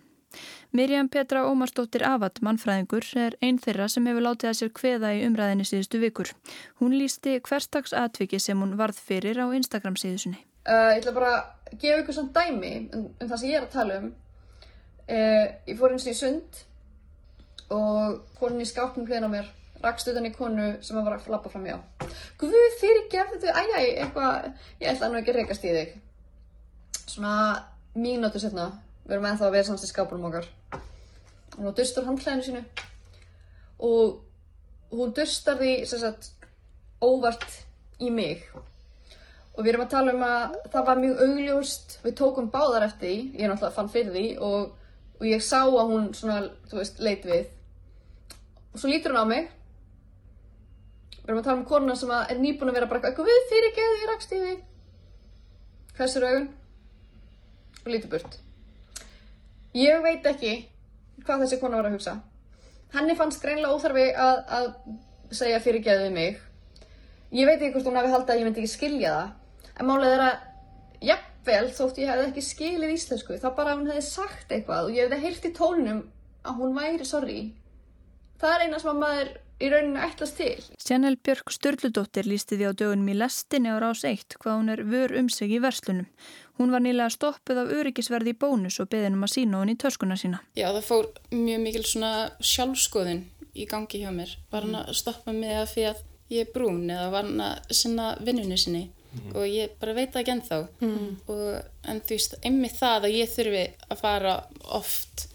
Mirjam 0.76 1.08
Petra 1.10 1.46
Ómarsdóttir 1.48 2.04
Avat, 2.06 2.42
mannfræðingur, 2.44 3.06
er 3.16 3.38
einn 3.42 3.60
þeirra 3.64 3.88
sem 3.90 4.06
hefur 4.10 4.26
látið 4.26 4.50
að 4.52 4.58
sér 4.60 4.72
kveða 4.76 5.14
í 5.16 5.24
umræðinni 5.28 5.66
síðustu 5.68 6.02
vikur. 6.02 6.34
Hún 6.82 6.96
lísti 6.98 7.38
hverstags 7.40 7.96
atviki 7.96 8.40
sem 8.44 8.60
hún 8.60 8.76
varð 8.80 9.00
fyrir 9.00 9.40
á 9.40 9.48
Instagram 9.56 9.96
síðusunni. 10.00 10.42
Uh, 10.68 10.92
ég 10.94 11.02
ætla 11.02 11.14
bara 11.16 11.34
að 11.38 11.78
gefa 11.80 12.02
ykkur 12.02 12.18
svona 12.18 12.34
dæmi 12.36 12.74
um, 12.94 13.06
um 13.08 13.30
það 13.30 13.38
sem 13.40 13.50
ég 13.50 13.60
er 13.62 13.68
að 13.68 13.76
tala 13.78 14.00
um. 14.02 14.10
Uh, 15.08 15.46
ég 15.70 15.78
fór 15.80 15.96
eins 15.96 16.08
og 16.08 16.12
í 16.12 16.18
sund 16.20 16.60
og 17.72 18.20
konin 18.40 18.64
í 18.64 18.68
skápnum 18.68 19.08
hlýðin 19.08 19.28
á 19.28 19.32
mér 19.32 19.48
rakst 19.84 20.10
utan 20.12 20.28
í 20.28 20.34
konu 20.36 20.74
sem 20.84 20.98
var 21.00 21.16
að 21.16 21.30
lappa 21.32 21.52
fram 21.54 21.68
hjá. 21.68 21.78
Guð 22.40 22.56
fyrir 22.82 23.08
gefðu 23.12 23.40
þau, 23.44 23.62
æjæ, 23.62 23.80
eitthvað, 24.04 24.52
ég 24.82 24.92
ætla 24.92 25.10
nú 25.12 25.20
ekki 25.22 25.34
að 25.34 25.40
rekast 25.42 25.68
í 25.68 25.74
þig. 25.76 25.96
Svona 27.08 27.34
mínútu 27.98 28.42
setna 28.42 28.72
við 29.08 29.16
erum 29.16 29.28
ennþá 29.30 29.48
að 29.48 29.54
vera 29.56 29.68
samst 29.70 29.88
í 29.88 29.90
skápunum 29.90 30.28
okkar. 30.28 30.48
Hún 31.58 31.76
dustar 31.76 32.06
handklæðinu 32.08 32.44
sínu. 32.44 32.64
Og 33.88 34.18
hún 34.92 35.14
dustar 35.16 35.60
því 35.62 35.74
sagt, 35.88 36.34
óvart 37.02 37.46
í 38.04 38.12
mig. 38.12 38.44
Og 39.56 39.64
við 39.64 39.72
erum 39.72 39.86
að 39.86 39.94
tala 39.94 40.14
um 40.14 40.26
að 40.28 40.58
það 40.74 40.88
var 40.90 41.00
mjög 41.02 41.22
augljóst 41.26 41.96
við 42.04 42.18
tókum 42.20 42.50
báðar 42.54 42.88
eftir 42.90 43.08
því 43.08 43.40
ég 43.40 43.46
er 43.46 43.54
náttúrulega 43.54 43.78
fann 43.78 43.92
fyrir 43.94 44.12
því 44.14 44.26
og, 44.46 44.90
og 45.18 45.26
ég 45.26 45.46
sá 45.46 45.62
að 45.64 45.94
hún 45.94 46.10
svona, 46.18 46.42
þú 46.70 46.82
veist, 46.82 47.00
leit 47.02 47.26
við. 47.26 47.48
Og 48.74 48.82
svo 48.82 48.92
lítur 48.92 49.16
hún 49.16 49.24
á 49.24 49.32
mig. 49.32 49.48
Við 51.22 51.32
erum 51.32 51.40
að 51.42 51.48
tala 51.48 51.62
um 51.62 51.70
koruna 51.70 51.96
sem 52.00 52.12
er 52.18 52.42
nýbúin 52.42 52.74
að 52.74 52.82
vera 52.82 52.92
bara 52.92 53.08
eitthvað 53.08 53.32
við 53.32 53.48
fyrir 53.54 54.12
rakst 54.12 54.36
í 54.36 54.42
því 54.44 54.58
hvessur 55.98 56.28
augun. 56.28 56.52
Og 57.86 57.90
lítur 57.96 58.12
burt 58.12 58.44
Ég 59.76 60.04
veit 60.04 60.26
ekki 60.26 60.54
hvað 61.26 61.44
þessi 61.44 61.60
kona 61.62 61.80
var 61.80 61.90
að 61.90 61.98
hugsa. 61.98 62.16
Henni 62.94 63.18
fannst 63.20 63.42
greinlega 63.44 63.76
óþarfi 63.76 64.06
að, 64.16 64.38
að 64.58 64.68
segja 65.36 65.60
fyrirgeðu 65.64 66.06
við 66.08 66.14
mig. 66.16 66.38
Ég 67.36 67.50
veit 67.50 67.58
ekki 67.58 67.74
hvort 67.76 67.90
hún 67.90 68.00
hafi 68.00 68.14
haldið 68.14 68.34
að 68.34 68.40
ég 68.40 68.48
myndi 68.48 68.64
ekki 68.64 68.74
skilja 68.78 69.16
það. 69.18 69.34
En 69.78 69.90
málið 69.90 70.14
er 70.14 70.24
að, 70.24 70.38
jafnvel 71.12 71.66
þótt 71.78 72.00
ég 72.02 72.12
hefði 72.12 72.28
ekki 72.32 72.46
skilið 72.46 72.94
íslensku 72.96 73.40
þá 73.42 73.50
bara 73.58 73.76
hún 73.76 73.90
hefði 73.92 74.06
sagt 74.08 74.54
eitthvað 74.54 74.88
og 74.88 74.96
ég 74.96 75.08
hefði 75.08 75.24
heyrt 75.26 75.50
í 75.50 75.54
tónunum 75.58 76.04
að 76.48 76.62
hún 76.62 76.78
væri 76.78 77.06
sorry 77.08 77.42
það 78.42 78.56
er 78.56 78.66
eina 78.66 78.80
sem 78.82 78.92
að 78.92 79.00
maður 79.02 79.30
í 79.58 79.70
rauninu 79.74 80.02
ætlast 80.06 80.38
til. 80.38 80.66
Sjannel 80.82 81.16
Björk 81.26 81.54
Sturldudóttir 81.54 82.28
lísti 82.30 82.60
því 82.60 82.70
á 82.70 82.74
dögunum 82.78 83.10
í 83.10 83.18
lestinni 83.18 83.74
á 83.74 83.78
rás 83.82 84.04
1 84.06 84.38
hvað 84.38 84.60
hún 84.60 84.74
er 84.74 84.84
vör 84.86 85.16
um 85.18 85.30
sig 85.34 85.54
í 85.54 85.62
verslunum. 85.64 86.10
Hún 86.58 86.74
var 86.74 86.82
nýlega 86.82 87.14
stoppuð 87.14 87.62
af 87.62 87.72
öryggisverði 87.78 88.34
í 88.34 88.40
bónus 88.42 88.80
og 88.82 88.90
beðin 88.92 89.18
um 89.18 89.26
að 89.28 89.34
sína 89.36 89.62
hún 89.62 89.74
í 89.74 89.78
töskuna 89.80 90.18
sína. 90.18 90.42
Já 90.58 90.70
það 90.72 90.84
fór 90.90 91.10
mjög 91.32 91.64
mikil 91.64 91.86
svona 91.86 92.12
sjálfskoðun 92.42 93.24
í 93.54 93.68
gangi 93.70 94.02
hjá 94.04 94.12
mér. 94.14 94.36
Var 94.52 94.68
hann 94.68 94.80
að 94.82 94.94
stoppa 94.98 95.36
mig 95.36 95.54
að 95.54 95.72
því 95.76 95.88
að 95.92 96.04
ég 96.34 96.44
er 96.44 96.54
brún 96.54 96.84
eða 96.90 97.10
var 97.14 97.30
hann 97.30 97.46
að 97.46 97.74
sinna 97.78 98.10
vinnunni 98.20 98.58
sinni 98.60 98.84
mm. 98.88 99.32
og 99.36 99.48
ég 99.48 99.78
bara 99.82 99.96
veit 99.98 100.12
það 100.14 100.22
ekki 100.24 100.36
ennþá. 100.36 100.60
Mm. 100.82 101.10
Og, 101.34 101.48
en 101.94 102.04
þú 102.04 102.18
veist, 102.18 102.38
einmitt 102.44 102.78
það 102.82 103.10
að 103.10 103.18
ég 103.20 103.34
þurfi 103.38 103.66
að 103.88 104.02
fara 104.02 104.38
oft 104.78 105.28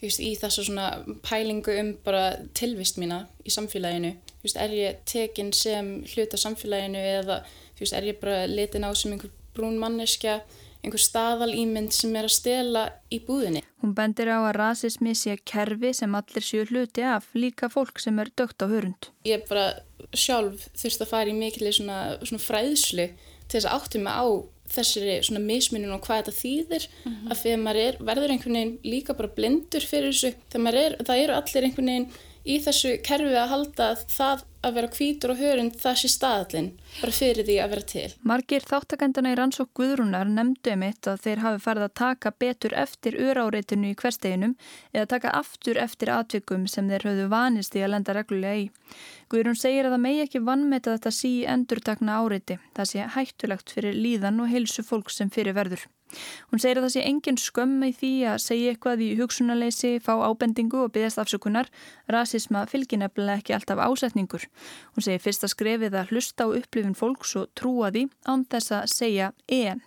veist, 0.00 0.20
í 0.22 0.32
þessu 0.38 0.66
svona 0.66 0.88
pælingu 1.26 1.74
um 1.80 1.92
bara 2.04 2.24
tilvist 2.56 3.00
mína 3.00 3.24
í 3.44 3.52
samfélaginu 3.52 4.14
veist, 4.44 4.56
er 4.56 4.74
ég 4.74 5.02
tekin 5.08 5.52
sem 5.56 5.98
hlut 6.14 6.36
af 6.36 6.42
samfélaginu 6.42 7.02
eða 7.18 7.42
veist, 7.78 7.94
er 7.96 8.08
ég 8.08 8.20
bara 8.22 8.46
litin 8.50 8.86
á 8.86 8.90
sem 8.94 9.14
einhver 9.14 9.32
brún 9.60 9.78
manneskja 9.80 10.40
einhver 10.80 11.02
staðal 11.02 11.50
ímynd 11.52 11.92
sem 11.92 12.14
er 12.16 12.26
að 12.28 12.36
stela 12.38 12.84
í 13.12 13.20
búðinni. 13.24 13.62
Hún 13.82 13.92
bendir 13.96 14.30
á 14.32 14.40
að 14.40 14.56
rasismi 14.56 15.12
sé 15.16 15.36
kerfi 15.44 15.92
sem 15.96 16.14
allir 16.16 16.44
séu 16.44 16.64
hluti 16.68 17.04
af, 17.04 17.28
líka 17.36 17.68
fólk 17.72 18.00
sem 18.00 18.16
er 18.22 18.32
dögt 18.36 18.64
á 18.64 18.66
hörund. 18.70 19.10
Ég 19.28 19.44
bara 19.48 19.82
sjálf 20.16 20.70
þurfti 20.72 21.04
að 21.04 21.12
fara 21.12 21.32
í 21.32 21.36
mikilvæg 21.36 21.76
svona, 21.76 21.98
svona 22.24 22.46
fræðslu 22.46 23.06
til 23.50 23.58
þess 23.58 23.68
að 23.68 23.76
áttu 23.76 24.00
mig 24.00 24.16
á 24.16 24.24
þessari 24.70 25.18
svona 25.26 25.42
mismunum 25.42 25.96
og 25.96 26.04
hvað 26.06 26.20
þetta 26.20 26.36
þýðir 26.38 26.84
mm 26.88 27.12
-hmm. 27.12 27.30
að 27.30 27.40
þegar 27.42 27.62
maður 27.64 27.80
er, 27.84 27.96
verður 28.10 28.32
einhvern 28.34 28.58
veginn 28.58 28.76
líka 28.86 29.16
bara 29.18 29.34
blindur 29.36 29.86
fyrir 29.90 30.12
þessu 30.14 30.30
þegar 30.52 30.78
er, 30.84 30.96
það 31.06 31.22
eru 31.24 31.38
allir 31.38 31.66
einhvern 31.66 31.90
veginn 31.90 32.10
í 32.44 32.56
þessu 32.64 32.96
kerfi 33.04 33.36
að 33.36 33.50
halda 33.52 33.88
það 34.08 34.46
að 34.60 34.74
vera 34.76 34.90
kvítur 34.92 35.32
og 35.32 35.40
hörund 35.40 35.76
það 35.80 35.98
sé 36.00 36.08
staðallin 36.12 36.68
bara 37.00 37.14
fyrir 37.16 37.46
því 37.48 37.56
að 37.62 37.70
vera 37.72 37.84
til. 37.92 38.06
Margir 38.28 38.66
þáttakendana 38.68 39.32
í 39.32 39.36
rannsók 39.38 39.70
Guðrúnar 39.76 40.28
nefndu 40.28 40.74
um 40.74 40.84
eitt 40.84 41.08
að 41.08 41.22
þeir 41.24 41.42
hafi 41.44 41.62
farið 41.64 41.86
að 41.86 41.94
taka 42.00 42.32
betur 42.44 42.76
eftir 42.82 43.16
uráreitinu 43.20 43.92
í 43.92 43.96
hversteginum 44.00 44.56
eða 44.92 45.06
taka 45.14 45.32
aftur 45.40 45.80
eftir 45.80 46.12
atvikum 46.16 46.66
sem 46.68 46.90
þeir 46.92 47.08
höfðu 47.08 47.30
vanist 47.32 47.76
í 47.76 47.84
að 47.84 47.94
lenda 47.94 48.16
reglulega 48.16 48.66
í. 48.66 48.66
Guðrún 49.32 49.60
segir 49.60 49.88
að 49.88 49.96
það 49.96 50.04
megi 50.08 50.26
ekki 50.26 50.44
vannmeta 50.44 50.96
þetta 50.96 51.14
sí 51.14 51.32
endurtakna 51.48 52.20
áreiti. 52.20 52.58
Það 52.76 52.92
sé 52.92 53.08
hættulegt 53.16 53.72
fyrir 53.76 53.96
líðan 53.96 54.44
og 54.44 54.52
heilsu 54.52 54.84
fólk 54.84 55.12
sem 55.14 55.32
fyrir 55.32 55.56
verður. 55.56 55.86
Hún 56.50 56.62
segir 56.62 56.80
að 56.80 56.86
það 56.86 56.94
sé 56.94 57.04
engin 57.10 57.38
skömm 57.40 57.84
í 57.86 57.92
því 57.96 58.12
að 58.32 58.42
segja 58.44 58.72
eitthvað 58.72 59.04
í 59.06 59.10
hugsunarleysi, 59.20 59.92
fá 60.02 60.12
ábendingu 60.26 60.82
og 60.84 60.92
byggast 60.96 61.20
afsökunar. 61.22 61.70
Rasisma 62.10 62.66
fylgir 62.70 63.02
nefnilega 63.02 63.42
ekki 63.42 63.56
alltaf 63.56 63.84
ásetningur. 63.84 64.48
Hún 64.96 65.06
segir 65.06 65.22
fyrst 65.24 65.46
að 65.46 65.54
skrefið 65.54 65.96
að 66.00 66.12
hlusta 66.14 66.46
á 66.46 66.48
upplifin 66.50 66.98
fólks 66.98 67.36
og 67.40 67.48
trúa 67.58 67.92
því 67.94 68.08
án 68.26 68.44
þess 68.50 68.76
að 68.80 68.90
segja 68.94 69.32
en. 69.46 69.82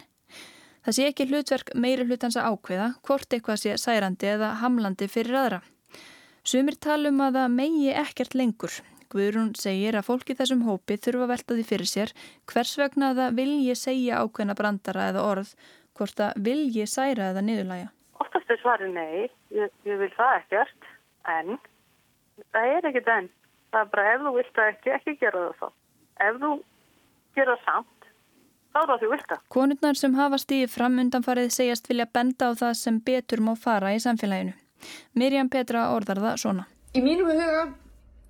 Það 0.84 0.96
sé 0.98 1.06
ekki 1.08 1.30
hlutverk 1.30 1.70
meiri 1.80 2.04
hlutans 2.04 2.36
að 2.36 2.50
ákveða, 2.52 2.88
hvort 3.08 3.36
eitthvað 3.36 3.62
sé 3.62 3.76
særandi 3.80 4.28
eða 4.34 4.56
hamlandi 4.60 5.08
fyrir 5.08 5.38
aðra. 5.40 5.62
Sumir 6.44 6.76
talum 6.76 7.22
að 7.24 7.38
það 7.40 7.54
megi 7.54 7.94
ekkert 7.96 8.36
lengur. 8.36 8.82
Guðrún 9.14 9.54
segir 9.56 9.96
að 9.96 10.08
fólki 10.10 10.36
þessum 10.36 10.66
hópi 10.66 10.98
þurfa 10.98 11.30
veltaði 11.30 11.64
fyrir 11.70 11.90
sér 11.90 12.12
hvers 12.50 12.74
vegna 12.82 13.12
það 13.16 13.38
vilji 13.38 13.76
segja 13.78 14.24
ákveðna 14.24 14.56
brandara 14.58 15.06
eða 15.12 15.26
orð 15.30 15.52
hvort 15.98 16.18
það 16.20 16.42
vilji 16.48 16.86
særa 16.90 17.30
eða 17.32 17.44
niðurlæga? 17.46 17.90
Oftast 18.24 18.52
er 18.54 18.60
svarið 18.62 18.94
nei, 18.96 19.30
ég, 19.54 19.72
ég 19.88 20.00
vil 20.02 20.12
það 20.16 20.36
ekkert, 20.42 20.92
en 21.30 21.56
það 22.54 22.76
er 22.78 22.90
ekkert 22.90 23.12
enn. 23.18 23.32
Það 23.74 23.82
er 23.82 23.92
bara 23.94 24.14
ef 24.14 24.24
þú 24.24 24.34
vilt 24.38 24.54
það 24.58 24.72
ekki, 24.72 24.94
ekki 24.98 25.16
gera 25.22 25.44
það 25.44 25.56
þá. 25.60 25.68
Ef 26.28 26.40
þú 26.44 26.52
gera 27.38 27.56
samt, 27.64 28.10
þá 28.74 28.82
er 28.82 28.92
það 28.92 29.02
því 29.04 29.12
vilt 29.14 29.32
það. 29.32 29.46
Konurnar 29.56 30.00
sem 30.02 30.20
hafa 30.20 30.42
stíðið 30.44 30.76
fram 30.76 31.00
undanfarið 31.04 31.56
segjast 31.56 31.90
vilja 31.90 32.10
benda 32.20 32.52
á 32.54 32.60
það 32.62 32.76
sem 32.82 33.00
betur 33.08 33.44
má 33.46 33.54
fara 33.58 33.96
í 33.96 34.04
samfélaginu. 34.04 34.54
Mirjam 35.18 35.50
Petra 35.50 35.88
orðar 35.96 36.22
það 36.22 36.40
svona. 36.44 36.68
Í 36.94 37.02
mínum 37.02 37.32
huga, 37.32 37.66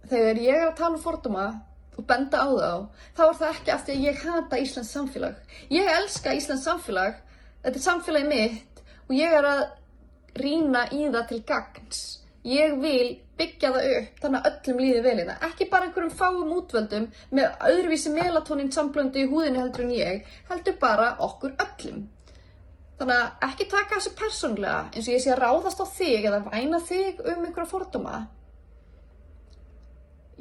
þegar 0.07 0.41
ég 0.43 0.59
er 0.61 0.67
að 0.69 0.75
tala 0.79 0.95
um 0.95 1.03
forduma 1.03 1.45
og 1.97 2.05
benda 2.09 2.39
á 2.41 2.47
þá, 2.49 2.71
þá 3.17 3.23
er 3.25 3.37
það 3.39 3.49
ekki 3.51 3.73
aftur 3.73 3.95
að 3.95 4.05
ég 4.07 4.23
hata 4.23 4.59
Íslands 4.63 4.93
samfélag. 4.95 5.39
Ég 5.73 5.89
elska 5.97 6.33
Íslands 6.37 6.65
samfélag 6.65 7.19
þetta 7.63 7.79
er 7.79 7.85
samfélagi 7.87 8.29
mitt 8.29 8.83
og 9.07 9.15
ég 9.17 9.37
er 9.39 9.47
að 9.47 9.63
rína 10.39 10.87
í 10.91 11.05
það 11.13 11.27
til 11.29 11.41
gagns. 11.47 12.01
Ég 12.43 12.73
vil 12.81 13.19
byggja 13.39 13.69
það 13.71 13.85
upp 13.97 14.17
þannig 14.23 14.39
að 14.39 14.49
öllum 14.49 14.81
líði 14.83 15.03
vel 15.05 15.15
í 15.15 15.27
það. 15.27 15.45
Ekki 15.47 15.67
bara 15.71 15.87
einhverjum 15.87 16.15
fáum 16.19 16.55
útvöldum 16.57 17.05
með 17.31 17.61
öðruvísi 17.69 18.11
melatonin 18.13 18.73
samblöndu 18.75 19.23
í 19.23 19.29
húðinni 19.31 19.61
heldur 19.61 19.85
en 19.85 19.95
ég, 19.95 20.33
heldur 20.49 20.75
bara 20.81 21.13
okkur 21.23 21.55
öllum. 21.63 22.03
Þannig 22.99 23.15
að 23.19 23.47
ekki 23.47 23.69
taka 23.71 23.97
þessu 23.97 24.13
persónlega 24.19 24.81
eins 24.91 25.07
og 25.07 25.13
ég 25.15 25.23
sé 25.23 25.31
að 25.33 25.41
ráðast 25.43 25.81
á 25.81 25.85
þig 25.87 26.27
eða 26.29 26.43
væna 26.49 26.81
þig 26.83 27.23
um 27.23 27.47
einhverja 27.47 27.69
fordóma. 27.71 28.19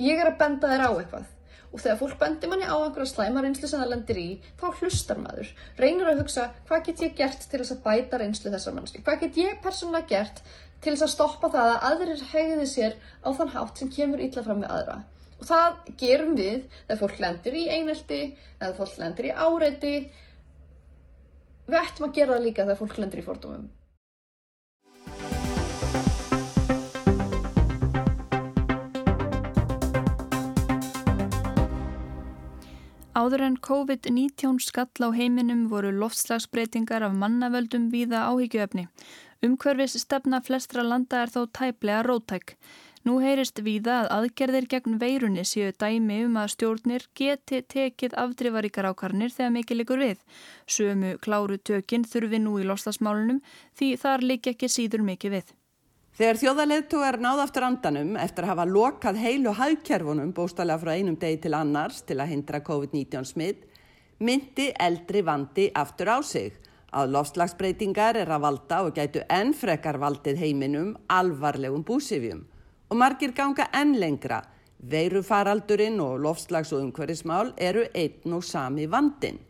Ég 0.02 0.18
er 0.18 0.32
að 0.32 0.40
benda 0.40 0.72
þér 0.72 0.84
á 0.88 0.90
eitthvað 0.90 1.30
og 1.72 1.80
þegar 1.80 1.98
fólk 2.00 2.18
bendir 2.20 2.50
manni 2.52 2.68
á 2.68 2.76
einhverja 2.76 3.08
slæma 3.08 3.42
reynslu 3.42 3.68
sem 3.68 3.80
það 3.80 3.92
lendir 3.94 4.20
í, 4.20 4.26
þá 4.60 4.66
hlustar 4.80 5.20
maður. 5.22 5.52
Reynir 5.80 6.10
að 6.10 6.20
hugsa 6.20 6.44
hvað 6.68 6.84
get 6.88 7.04
ég 7.06 7.16
gert 7.16 7.46
til 7.48 7.62
þess 7.62 7.74
að 7.76 7.82
bæta 7.86 8.20
reynslu 8.20 8.52
þessar 8.52 8.76
mannski? 8.76 9.00
Hvað 9.06 9.24
get 9.24 9.40
ég 9.40 9.62
persónulega 9.64 10.10
gert 10.12 10.42
til 10.82 10.92
þess 10.92 11.06
að 11.08 11.12
stoppa 11.14 11.52
það 11.54 11.72
að 11.72 11.88
aðrir 11.90 12.24
hegði 12.34 12.68
sér 12.68 12.96
á 13.24 13.28
þann 13.32 13.54
hátt 13.56 13.80
sem 13.80 13.92
kemur 13.96 14.24
illa 14.24 14.44
fram 14.44 14.60
með 14.60 14.74
aðra? 14.76 14.98
Og 15.40 15.48
það 15.48 15.78
gerum 15.98 16.34
við 16.38 16.58
þegar 16.74 17.00
fólk 17.00 17.22
lendir 17.24 17.58
í 17.58 17.68
einelti, 17.72 18.22
eða 18.60 18.76
fólk 18.76 18.98
lendir 19.00 19.30
í 19.30 19.32
áreiti. 19.34 19.94
Við 21.66 21.78
ættum 21.80 22.10
að 22.10 22.18
gera 22.18 22.36
það 22.36 22.44
líka 22.46 22.66
þegar 22.66 22.82
fólk 22.84 23.00
lendir 23.00 23.22
í 23.22 23.26
fordómum. 23.26 23.70
Áður 33.22 33.42
en 33.46 33.56
COVID-19 33.62 34.56
skall 34.64 35.04
á 35.06 35.14
heiminum 35.14 35.68
voru 35.70 35.92
loftslagsbreytingar 35.94 37.04
af 37.06 37.12
mannavöldum 37.14 37.84
víða 37.92 38.24
áhyggjöfni. 38.30 38.88
Umhverfis 39.46 39.94
stefna 40.02 40.40
flestra 40.42 40.82
landa 40.82 41.20
er 41.22 41.30
þó 41.30 41.44
tæplega 41.58 42.00
rótæk. 42.08 42.56
Nú 43.06 43.20
heyrist 43.22 43.62
víða 43.62 44.00
að 44.00 44.10
aðgerðir 44.16 44.66
gegn 44.74 44.98
veirunni 44.98 45.46
séu 45.46 45.70
dæmi 45.84 46.18
um 46.26 46.40
að 46.42 46.52
stjórnir 46.56 47.06
geti 47.20 47.62
tekið 47.76 48.18
afdrifaríkar 48.24 48.90
ákarnir 48.90 49.30
þegar 49.36 49.56
mikið 49.60 49.82
likur 49.82 50.02
við. 50.02 50.20
Sömu 50.66 51.16
kláru 51.22 51.62
tökinn 51.62 52.08
þurfi 52.08 52.42
nú 52.42 52.58
í 52.58 52.66
loftslagsmálunum 52.66 53.42
því 53.78 53.96
þar 54.02 54.30
lík 54.32 54.54
ekki 54.56 54.72
síður 54.80 55.06
mikið 55.12 55.38
við. 55.38 55.58
Þegar 56.12 56.36
þjóðarleðtúar 56.42 57.16
náð 57.24 57.38
aftur 57.46 57.64
andanum 57.64 58.16
eftir 58.20 58.44
að 58.44 58.50
hafa 58.50 58.64
lokað 58.68 59.16
heilu 59.22 59.52
hagkerfunum 59.56 60.34
bóstalega 60.36 60.82
frá 60.82 60.90
einum 60.92 61.14
degi 61.16 61.38
til 61.46 61.54
annars 61.56 62.02
til 62.04 62.18
að 62.20 62.34
hindra 62.34 62.60
COVID-19 62.66 63.24
smitt, 63.30 63.62
myndi 64.20 64.66
eldri 64.76 65.22
vandi 65.24 65.70
aftur 65.72 66.10
á 66.12 66.18
sig 66.20 66.58
að 66.92 67.14
lofslagsbreytingar 67.14 68.18
er 68.20 68.28
að 68.28 68.44
valda 68.44 68.82
og 68.84 68.92
gætu 68.98 69.22
enn 69.32 69.54
frekar 69.56 69.96
valdið 70.02 70.42
heiminum 70.44 70.90
alvarlegum 71.08 71.86
búsifjum 71.88 72.44
og 72.92 73.00
margir 73.00 73.32
ganga 73.32 73.70
enn 73.72 73.96
lengra. 73.96 74.42
Veirufaraldurinn 74.84 75.96
og 76.04 76.20
lofslags- 76.20 76.74
og 76.76 76.82
umhverfismál 76.84 77.54
eru 77.56 77.86
einn 77.94 78.36
og 78.36 78.44
sami 78.44 78.84
vandin. 78.84 79.40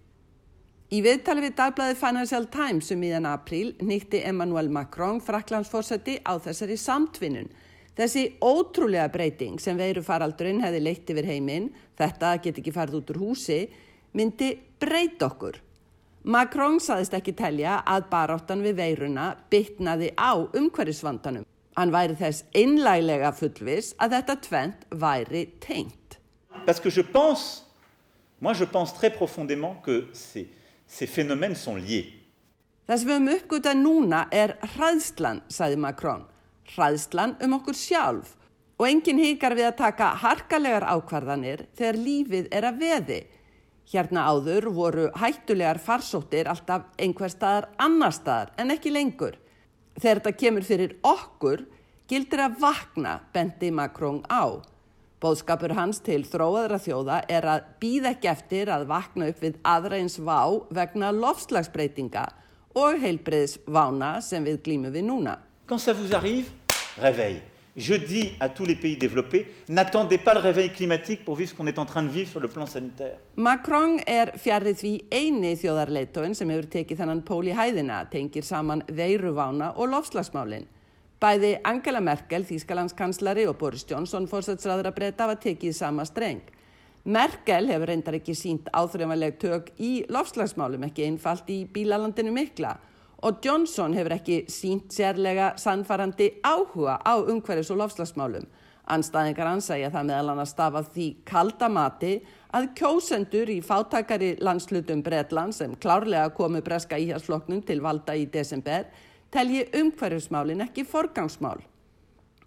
Í 0.92 0.98
viðtali 1.00 1.46
við 1.46 1.54
dagblæði 1.56 1.94
Financial 1.96 2.44
Times 2.52 2.90
um 2.92 3.04
íðan 3.06 3.24
apríl 3.30 3.70
nýtti 3.80 4.18
Emmanuel 4.28 4.66
Macron 4.68 5.22
fraklandsfórseti 5.24 6.18
á 6.20 6.36
þessari 6.36 6.76
samtvinnun. 6.76 7.48
Þessi 7.96 8.26
ótrúlega 8.44 9.06
breyting 9.14 9.56
sem 9.60 9.80
veirufaraldurinn 9.80 10.60
hefði 10.60 10.82
leitt 10.84 11.08
yfir 11.14 11.30
heiminn, 11.30 11.70
þetta 11.96 12.34
get 12.44 12.60
ekki 12.60 12.76
farið 12.76 12.98
út 13.00 13.14
úr 13.14 13.22
húsi, 13.22 13.58
myndi 14.12 14.52
breyt 14.84 15.24
okkur. 15.24 15.56
Macron 16.28 16.76
saðist 16.76 17.16
ekki 17.16 17.38
telja 17.40 17.80
að 17.88 18.10
baráttan 18.12 18.60
við 18.60 18.80
veiruna 18.84 19.32
bytnaði 19.48 20.12
á 20.20 20.44
umhverjusvandanum. 20.44 21.48
Hann 21.72 21.96
væri 21.96 22.20
þess 22.20 22.44
einlæglega 22.52 23.32
fullvis 23.32 23.94
að 23.96 24.18
þetta 24.18 24.42
tvent 24.44 24.88
væri 24.92 25.46
tengt. 25.56 26.20
Parce 26.66 26.84
que 26.84 26.92
je 26.92 27.00
pense, 27.00 27.62
moi 28.40 28.52
je 28.52 28.68
pense 28.68 28.92
très 28.92 29.08
profondément 29.08 29.80
que 29.80 30.04
c'est 30.12 30.60
Ces 30.92 31.06
phénomènes 31.08 31.56
sont 31.56 31.80
liés. 31.80 32.12
Það 32.84 32.98
sem 32.98 33.08
við 33.08 33.14
höfum 33.14 33.28
uppgötað 33.32 33.78
núna 33.80 34.18
er 34.28 34.50
hraðslan, 34.74 35.38
sagði 35.48 35.78
Macron. 35.80 36.26
Hraðslan 36.74 37.32
um 37.46 37.54
okkur 37.56 37.78
sjálf 37.78 38.34
og 38.76 38.84
enginn 38.90 39.22
híkar 39.22 39.56
við 39.56 39.70
að 39.70 39.78
taka 39.78 40.10
harkalegar 40.20 40.84
ákvarðanir 40.92 41.62
þegar 41.78 42.00
lífið 42.02 42.50
er 42.52 42.66
að 42.68 42.82
veði. 42.82 43.18
Hérna 43.88 44.26
áður 44.28 44.68
voru 44.76 45.06
hættulegar 45.16 45.80
farsóttir 45.80 46.50
alltaf 46.52 46.84
einhver 47.00 47.32
staðar 47.32 47.70
annar 47.80 48.12
staðar 48.12 48.52
en 48.60 48.74
ekki 48.76 48.92
lengur. 48.92 49.38
Þegar 49.96 50.20
þetta 50.20 50.38
kemur 50.44 50.68
fyrir 50.68 50.96
okkur 51.00 51.64
gildir 52.10 52.44
að 52.44 52.60
vakna 52.66 53.16
bendi 53.32 53.72
Macron 53.72 54.20
á. 54.28 54.60
Bóðskapur 55.22 55.76
hans 55.78 56.00
til 56.02 56.24
þróaðra 56.26 56.80
þjóða 56.82 57.20
er 57.30 57.44
að 57.46 57.66
býða 57.78 58.10
ekki 58.16 58.30
eftir 58.32 58.72
að 58.74 58.88
vakna 58.88 59.28
upp 59.30 59.44
við 59.44 59.60
aðra 59.62 60.00
eins 60.02 60.18
vá 60.18 60.40
vegna 60.74 61.12
lofslagsbreytinga 61.14 62.24
og 62.74 62.98
heilbreyðs 63.04 63.60
vána 63.70 64.16
sem 64.24 64.42
við 64.42 64.58
glýmum 64.66 64.90
við 64.90 65.06
núna. 65.06 65.36
Quand 65.70 65.78
ça 65.78 65.94
vous 65.94 66.10
arrive, 66.12 66.50
réveil. 66.98 67.38
Je 67.76 67.94
dis 67.94 68.32
à 68.40 68.48
tous 68.48 68.66
les 68.66 68.74
pays 68.74 68.96
développés, 68.96 69.46
n'attendez 69.68 70.18
pas 70.18 70.34
le 70.34 70.40
réveil 70.40 70.72
climatique 70.72 71.24
pour 71.24 71.36
vivre 71.36 71.50
ce 71.50 71.54
qu'on 71.54 71.66
est 71.66 71.78
en 71.78 71.86
train 71.86 72.02
de 72.02 72.08
vivre 72.08 72.28
sur 72.28 72.40
le 72.40 72.48
plan 72.48 72.66
sanitaire. 72.66 73.16
Macron 73.36 73.96
er 74.06 74.34
fjarrið 74.36 74.76
því 74.76 74.92
eini 75.08 75.54
þjóðarleitóin 75.56 76.34
sem 76.34 76.50
hefur 76.50 76.68
tekið 76.68 76.98
þannan 76.98 77.22
pól 77.24 77.46
í 77.46 77.54
hæðina, 77.56 78.02
tengir 78.10 78.44
saman 78.44 78.82
veiruvána 78.90 79.72
og 79.78 79.88
lofslagsmálinn. 79.94 80.66
Bæði 81.22 81.52
Angela 81.62 82.00
Merkel, 82.02 82.42
Þýskalandskanslari 82.42 83.44
og 83.46 83.54
Boris 83.60 83.84
Johnson 83.86 84.24
fórsætsræður 84.26 84.88
að 84.90 84.96
breyta 84.96 85.28
var 85.30 85.36
tekið 85.38 85.76
sama 85.76 86.02
streng. 86.08 86.40
Merkel 87.04 87.68
hefur 87.70 87.92
reyndar 87.92 88.16
ekki 88.18 88.34
sínt 88.34 88.66
áþrjámanleg 88.74 89.36
tök 89.38 89.68
í 89.78 89.90
lofslagsmálum, 90.10 90.88
ekki 90.88 91.06
einfalt 91.06 91.46
í 91.54 91.60
bílalandinu 91.70 92.34
mikla 92.34 92.72
og 93.22 93.38
Johnson 93.44 93.94
hefur 93.94 94.16
ekki 94.16 94.40
sínt 94.50 94.90
sérlega 94.90 95.52
sannfarandi 95.62 96.28
áhuga 96.42 96.98
á 97.06 97.14
umhverfis 97.22 97.70
og 97.70 97.78
lofslagsmálum. 97.84 98.48
Anstæðingar 98.90 99.52
ansægja 99.52 99.92
það 99.94 100.08
meðal 100.08 100.32
hann 100.32 100.42
að 100.42 100.50
stafa 100.50 100.82
því 100.90 101.06
kaldamati 101.30 102.12
að 102.50 102.68
kjósendur 102.80 103.54
í 103.54 103.60
fátakari 103.62 104.34
landslutum 104.42 105.06
Bretland 105.06 105.54
sem 105.54 105.78
klárlega 105.78 106.34
komu 106.34 106.64
breska 106.66 106.98
íhjálpsfloknum 106.98 107.62
til 107.62 107.78
valda 107.84 108.18
í 108.18 108.26
desember 108.26 108.90
telji 109.32 109.66
umhverfismálin 109.80 110.60
ekki 110.66 110.84
forgangsmál. 110.84 111.62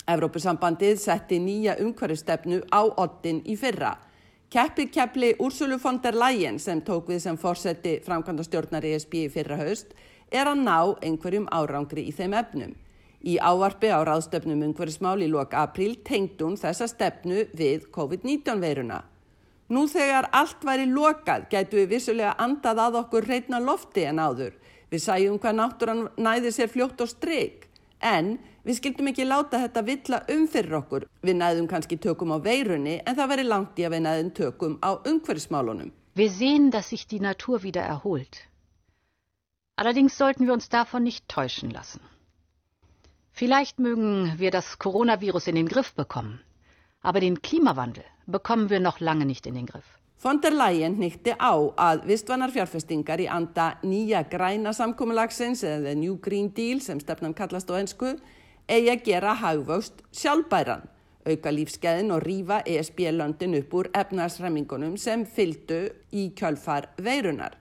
Evrópusambandið 0.05 0.99
setti 1.01 1.39
nýja 1.41 1.79
umhverfistefnu 1.81 2.61
á 2.69 2.81
ottin 2.85 3.41
í 3.41 3.57
fyrra. 3.57 3.95
Keppi 4.53 4.85
keppli 4.93 5.33
Úrsulu 5.41 5.79
von 5.83 5.97
der 6.03 6.13
Leyen 6.13 6.59
sem 6.59 6.81
tók 6.85 7.09
við 7.09 7.23
sem 7.23 7.37
fórseti 7.37 7.97
framkvæmda 8.05 8.45
stjórnar 8.45 8.85
ESB 8.85 9.15
í 9.25 9.31
fyrra 9.33 9.57
haust 9.57 9.95
er 10.31 10.45
að 10.45 10.61
ná 10.61 10.77
einhverjum 11.01 11.47
árangri 11.49 12.05
í 12.05 12.13
þeim 12.13 12.37
efnum. 12.37 12.75
Í 13.25 13.39
ávarfi 13.41 13.89
á 13.89 14.05
ráðstöfnum 14.05 14.61
umhverfismál 14.67 15.17
í 15.25 15.31
lok 15.31 15.57
april 15.57 15.95
tengdun 16.05 16.59
þessa 16.61 16.85
stefnu 16.91 17.47
við 17.57 17.89
COVID-19 17.89 18.61
veiruna. 18.61 19.01
Nú 19.73 19.87
þegar 19.89 20.29
allt 20.29 20.61
væri 20.61 20.85
lokað 20.85 21.47
gætu 21.49 21.81
við 21.81 21.95
vissulega 21.95 22.35
andað 22.37 22.83
að 22.83 22.99
okkur 23.01 23.25
reyna 23.25 23.57
lofti 23.59 24.05
en 24.05 24.21
áður. 24.21 24.53
Við 24.91 25.03
sæjum 25.05 25.39
hvað 25.41 25.57
náttúran 25.59 26.01
næði 26.17 26.51
sér 26.55 26.71
fljótt 26.71 27.01
og 27.01 27.11
streik. 27.11 27.67
En 28.01 28.35
við 28.65 28.79
skildum 28.79 29.09
ekki 29.11 29.25
láta 29.25 29.61
þetta 29.63 29.85
villa 29.87 30.21
um 30.35 30.47
fyrir 30.51 30.79
okkur. 30.81 31.05
Við 31.25 31.39
næðum 31.41 31.69
kannski 31.71 31.97
tökum 32.01 32.33
á 32.35 32.37
veirunni 32.41 32.99
en 33.01 33.15
það 33.17 33.31
veri 33.33 33.45
langt 33.47 33.79
í 33.79 33.85
að 33.87 33.95
við 33.95 34.03
næðum 34.07 34.33
tökum 34.39 34.75
á 34.85 34.91
umhverfismálunum. 34.97 35.93
Wir 36.15 36.29
sehen, 36.31 36.71
dass 36.71 36.89
sich 36.89 37.07
die 37.07 37.19
Natur 37.19 37.63
wieder 37.63 37.83
erholt. 37.83 38.47
Allerdings 39.75 40.17
sollten 40.17 40.45
wir 40.45 40.53
uns 40.53 40.69
davon 40.69 41.03
nicht 41.03 41.27
täuschen 41.27 41.69
lassen. 41.69 41.99
Vielleicht 43.33 43.79
mögen 43.79 44.35
wir 44.37 44.51
das 44.51 44.79
Coronavirus 44.79 45.47
in 45.47 45.55
den 45.55 45.67
Griff 45.67 45.93
bekommen, 45.93 46.39
aber 47.01 47.19
den 47.19 47.41
Klimawandel 47.41 48.05
bekommen 48.25 48.69
wir 48.69 48.79
noch 48.79 49.01
lange 49.01 49.25
nicht 49.25 49.45
in 49.45 49.55
den 49.55 49.65
Griff. 49.65 49.99
Von 50.23 50.39
der 50.41 50.55
Leyen 50.55 50.95
nýtti 50.97 51.35
á 51.35 51.53
að 51.75 52.05
vistvanar 52.07 52.53
fjárfestingar 52.53 53.19
í 53.21 53.27
anda 53.29 53.75
nýja 53.83 54.23
græna 54.31 54.71
samkómulagsins 54.73 55.63
eða 55.67 55.93
New 55.99 56.15
Green 56.23 56.47
Deal 56.55 56.79
sem 56.81 57.01
stefnan 57.03 57.35
kallast 57.35 57.69
á 57.69 57.75
ennsku 57.77 58.15
eigi 58.65 58.89
að 58.93 59.03
gera 59.05 59.33
hagvöxt 59.37 60.01
sjálfbæran, 60.15 60.87
auka 61.27 61.51
lífskeiðin 61.51 62.15
og 62.15 62.23
rýfa 62.23 62.61
ESB-löndin 62.65 63.59
upp 63.59 63.75
úr 63.75 63.91
efnarsræmingunum 63.93 64.95
sem 64.97 65.27
fyldu 65.27 65.83
í 66.15 66.29
kjölfar 66.37 66.89
veirunar. 66.97 67.59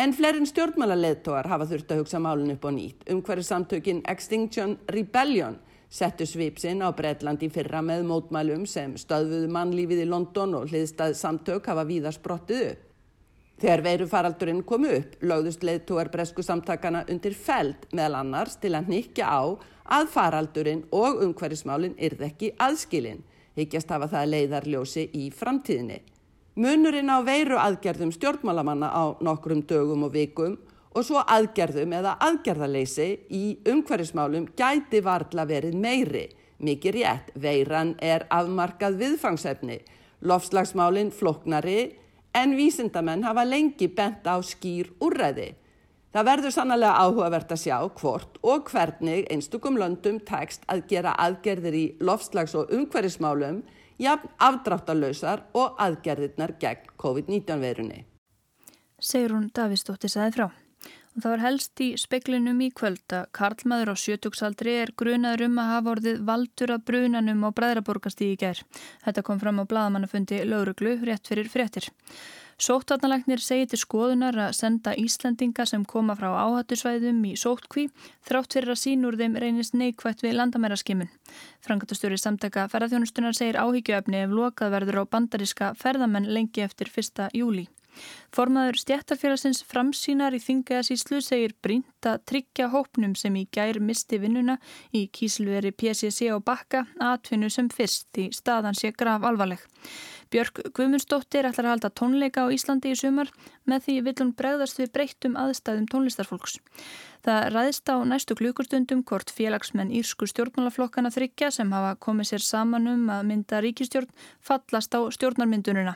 En 0.00 0.14
flerin 0.16 0.48
stjórnmálaleðtóar 0.48 1.46
hafa 1.52 1.68
þurft 1.68 1.92
að 1.92 2.00
hugsa 2.00 2.18
málun 2.18 2.54
upp 2.56 2.64
á 2.64 2.70
nýtt. 2.72 3.04
Um 3.12 3.20
hverju 3.22 3.44
samtökin 3.44 4.00
Extinction 4.08 4.78
Rebellion 4.88 5.60
settu 5.92 6.24
svipsinn 6.26 6.80
á 6.80 6.88
Breitlandi 6.96 7.50
fyrra 7.52 7.82
með 7.84 8.06
mótmælum 8.08 8.64
sem 8.68 8.94
stöðfuðu 8.96 9.50
mannlífið 9.52 10.06
í 10.06 10.08
London 10.08 10.56
og 10.56 10.70
hliðstað 10.70 11.18
samtök 11.18 11.68
hafa 11.68 11.84
víða 11.88 12.14
sprottið 12.16 12.62
upp. 12.70 12.86
Þegar 13.62 13.82
veirufaraldurinn 13.84 14.62
kom 14.66 14.86
upp, 14.88 15.18
lögðust 15.22 15.62
leðtóar 15.62 16.08
bresku 16.10 16.42
samtakana 16.42 17.04
undir 17.12 17.36
feld 17.36 17.84
meðal 17.92 18.22
annars 18.22 18.56
til 18.62 18.72
að 18.74 18.88
nikja 18.90 19.28
á 19.28 19.42
að 19.98 20.08
faraldurinn 20.14 20.82
og 20.90 21.20
umhverjismálinn 21.26 21.94
yrð 22.00 22.24
ekki 22.26 22.50
aðskilinn, 22.56 23.20
higgjast 23.54 23.92
hafa 23.92 24.08
það 24.16 24.32
leiðarljósi 24.32 25.06
í 25.12 25.28
framtíðinni. 25.36 26.00
Munurinn 26.56 27.12
á 27.12 27.20
veiru 27.24 27.60
aðgerðum 27.60 28.10
stjórnmálamanna 28.16 28.88
á 28.88 29.04
nokkrum 29.20 29.62
dögum 29.68 30.08
og 30.08 30.16
vikum 30.16 30.56
og 30.92 31.06
svo 31.06 31.22
aðgerðum 31.24 31.94
eða 31.98 32.16
aðgerðaleysi 32.26 33.08
í 33.32 33.42
umhverfismálum 33.68 34.50
gæti 34.58 35.00
varla 35.04 35.46
verið 35.48 35.78
meiri. 35.78 36.26
Mikið 36.62 36.94
rétt, 36.98 37.32
veiran 37.34 37.96
er 37.98 38.26
afmarkað 38.30 39.00
viðfangsefni, 39.00 39.80
lofslagsmálinn 40.22 41.10
floknari 41.10 41.96
en 42.38 42.54
vísindamenn 42.56 43.24
hafa 43.26 43.44
lengi 43.44 43.88
bent 43.90 44.26
á 44.28 44.38
skýr 44.44 44.92
úrræði. 45.02 45.52
Það 46.12 46.28
verður 46.28 46.52
sannlega 46.52 46.96
áhugavert 47.00 47.52
að 47.54 47.62
sjá 47.62 47.76
hvort 47.98 48.38
og 48.44 48.68
hvernig 48.68 49.26
einstakum 49.32 49.78
löndum 49.80 50.20
tekst 50.28 50.66
að 50.68 50.84
gera 50.90 51.16
aðgerðir 51.16 51.76
í 51.78 51.84
lofslags- 52.04 52.54
og 52.54 52.70
umhverfismálum 52.70 53.62
jafn 54.02 54.28
afdráttalösar 54.38 55.46
og 55.56 55.78
aðgerðirnar 55.80 56.58
gegn 56.60 56.92
COVID-19 57.00 57.64
verunni. 57.64 58.04
Segrún 59.00 59.48
Davísdóttir 59.56 60.12
saði 60.12 60.36
frá. 60.36 60.61
Það 61.12 61.28
var 61.28 61.42
helst 61.44 61.80
í 61.84 61.86
speklinum 62.00 62.60
í 62.64 62.70
kvöld 62.72 63.12
að 63.12 63.26
Karlmaður 63.36 63.92
á 63.92 63.96
sjötugsaldri 64.00 64.76
er 64.80 64.94
grunaður 64.96 65.44
um 65.50 65.58
að 65.60 65.72
hafa 65.74 65.90
orðið 65.92 66.22
valdur 66.30 66.72
að 66.72 66.84
brunanum 66.88 67.42
á 67.44 67.50
Bræðraborgastíði 67.52 68.32
í 68.32 68.38
gær. 68.40 68.62
Þetta 69.04 69.24
kom 69.26 69.42
fram 69.42 69.60
á 69.60 69.68
bladamannafundi 69.68 70.38
lauruglu 70.48 70.94
rétt 71.04 71.28
fyrir 71.28 71.50
fréttir. 71.52 71.90
Sóttvarnalagnir 72.62 73.42
segir 73.42 73.68
til 73.68 73.80
skoðunar 73.82 74.38
að 74.38 74.56
senda 74.56 74.94
Íslandinga 74.96 75.66
sem 75.68 75.84
koma 75.88 76.16
frá 76.16 76.30
áhattusvæðum 76.30 77.20
í 77.28 77.34
sóttkví 77.36 77.88
þrátt 78.28 78.56
fyrir 78.56 78.72
að 78.72 78.80
sínur 78.84 79.18
þeim 79.20 79.36
reynist 79.42 79.76
neikvægt 79.76 80.24
við 80.24 80.38
landamæraskimun. 80.38 81.12
Frangatastöri 81.66 82.20
samtaka 82.22 82.68
ferðarþjónustunar 82.72 83.36
segir 83.36 83.60
áhyggjöfni 83.60 84.24
ef 84.24 84.32
lokað 84.32 84.76
verður 84.78 85.02
á 85.02 85.10
bandaríska 85.16 85.72
ferðamenn 85.76 86.32
lengi 86.32 86.64
eftir 86.64 86.88
1. 86.88 87.28
júli. 87.36 87.68
Formaður 88.32 88.78
stjættarfélagsins 88.80 89.62
framsýnar 89.68 90.32
í 90.36 90.40
Þingaðasíslu 90.40 91.20
segir 91.24 91.52
brínt 91.64 92.08
að 92.08 92.22
tryggja 92.30 92.70
hópnum 92.72 93.12
sem 93.18 93.36
í 93.36 93.44
gær 93.52 93.80
misti 93.84 94.20
vinnuna 94.22 94.56
í 94.96 95.06
kísilveri 95.12 95.74
PCC 95.76 96.30
og 96.32 96.44
bakka 96.48 96.86
atvinnu 97.00 97.50
sem 97.52 97.68
fyrst 97.72 98.22
í 98.22 98.30
staðan 98.32 98.78
sé 98.78 98.94
graf 98.96 99.26
alvarleg. 99.28 99.60
Björk 100.32 100.62
Guðmundsdóttir 100.72 101.44
ætlar 101.44 101.66
að 101.66 101.74
halda 101.74 101.88
tónleika 101.92 102.46
á 102.48 102.52
Íslandi 102.54 102.94
í 102.94 102.96
sumar 102.96 103.28
með 103.68 103.82
því 103.84 103.96
vill 104.06 104.14
hún 104.22 104.30
bregðast 104.36 104.78
við 104.80 104.92
breyttum 104.94 105.34
aðstæðum 105.36 105.88
tónlistarfólks. 105.92 106.54
Það 107.22 107.48
ræðist 107.54 107.90
á 107.92 107.96
næstu 108.08 108.34
klukustundum 108.38 109.02
hvort 109.06 109.30
félagsmenn 109.30 109.92
írsku 109.92 110.26
stjórnmálaflokkana 110.30 111.12
þryggja 111.12 111.50
sem 111.54 111.74
hafa 111.76 111.98
komið 112.00 112.30
sér 112.32 112.44
saman 112.46 112.88
um 112.90 113.10
að 113.12 113.28
mynda 113.28 113.60
ríkistjórn 113.62 114.08
fallast 114.40 114.96
á 114.96 115.04
stjórnarmyndununa. 115.14 115.94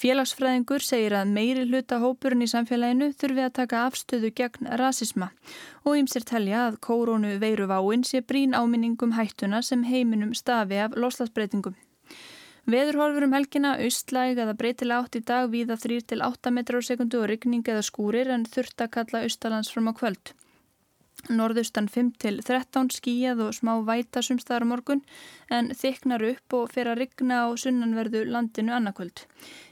Félagsfræðingur 0.00 0.82
segir 0.82 1.14
að 1.18 1.34
meiri 1.34 1.66
hluta 1.68 1.98
hópurinn 2.00 2.46
í 2.46 2.48
samfélaginu 2.50 3.10
þurfi 3.20 3.44
að 3.44 3.56
taka 3.60 3.82
afstöðu 3.86 4.32
gegn 4.40 4.70
rasisma 4.80 5.28
og 5.84 5.98
ymsir 6.00 6.24
telja 6.24 6.64
að 6.70 6.80
kórónu 6.88 7.36
veiruváin 7.42 8.06
sé 8.06 8.22
brín 8.24 8.56
áminningum 8.56 9.12
hættuna 9.18 9.60
sem 9.62 9.84
heiminum 9.84 10.32
stafi 10.34 10.80
af 10.86 10.96
loslasbreytingum. 10.96 11.76
Veðurhorfur 12.68 13.24
um 13.24 13.32
helgina, 13.32 13.70
austlæg 13.80 14.42
eða 14.42 14.52
breytilega 14.60 15.00
átt 15.00 15.16
í 15.16 15.22
dag 15.24 15.46
víða 15.48 15.78
3-8 15.80 16.50
metrar 16.52 16.84
á 16.84 16.88
sekundu 16.88 17.22
og 17.22 17.30
ryggning 17.30 17.64
eða 17.64 17.86
skúrir 17.86 18.28
en 18.28 18.44
þurft 18.44 18.84
að 18.84 18.92
kalla 18.98 19.22
austalands 19.24 19.72
fram 19.72 19.88
á 19.88 19.96
kvöld. 19.96 20.34
Norðustan 21.32 21.88
5-13 21.88 22.92
skíjað 22.94 23.40
og 23.46 23.56
smá 23.56 23.72
væta 23.88 24.20
sumstaðar 24.22 24.68
morgun 24.68 25.00
en 25.48 25.72
þyknar 25.80 26.26
upp 26.28 26.58
og 26.60 26.68
fer 26.76 26.92
að 26.92 27.00
rigna 27.06 27.40
á 27.42 27.56
sunnanverðu 27.56 28.26
landinu 28.28 28.76
annarkvöld. 28.76 29.24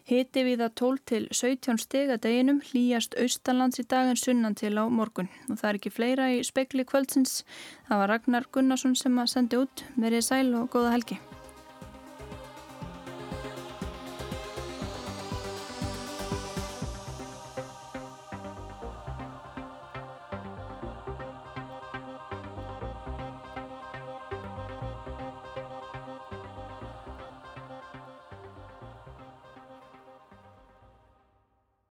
Hiti 0.08 0.48
við 0.48 0.64
að 0.64 0.74
12-17 0.80 1.84
steg 1.84 2.16
að 2.16 2.24
deginum 2.24 2.64
hlýjast 2.64 3.20
austalands 3.20 3.84
í 3.84 3.84
dag 3.84 4.08
en 4.08 4.24
sunnan 4.24 4.56
til 4.56 4.72
á 4.80 4.88
morgun. 4.88 5.28
Og 5.52 5.60
það 5.60 5.68
er 5.68 5.82
ekki 5.82 5.96
fleira 6.00 6.32
í 6.32 6.42
spekli 6.48 6.88
kvöldsins. 6.88 7.42
Það 7.90 8.02
var 8.02 8.14
Ragnar 8.14 8.50
Gunnarsson 8.50 8.96
sem 8.96 9.20
að 9.20 9.34
sendi 9.36 9.64
út. 9.66 9.84
Verið 10.00 10.30
sæl 10.32 10.54
og 10.56 10.70
góða 10.72 10.96
helgi. 10.96 11.20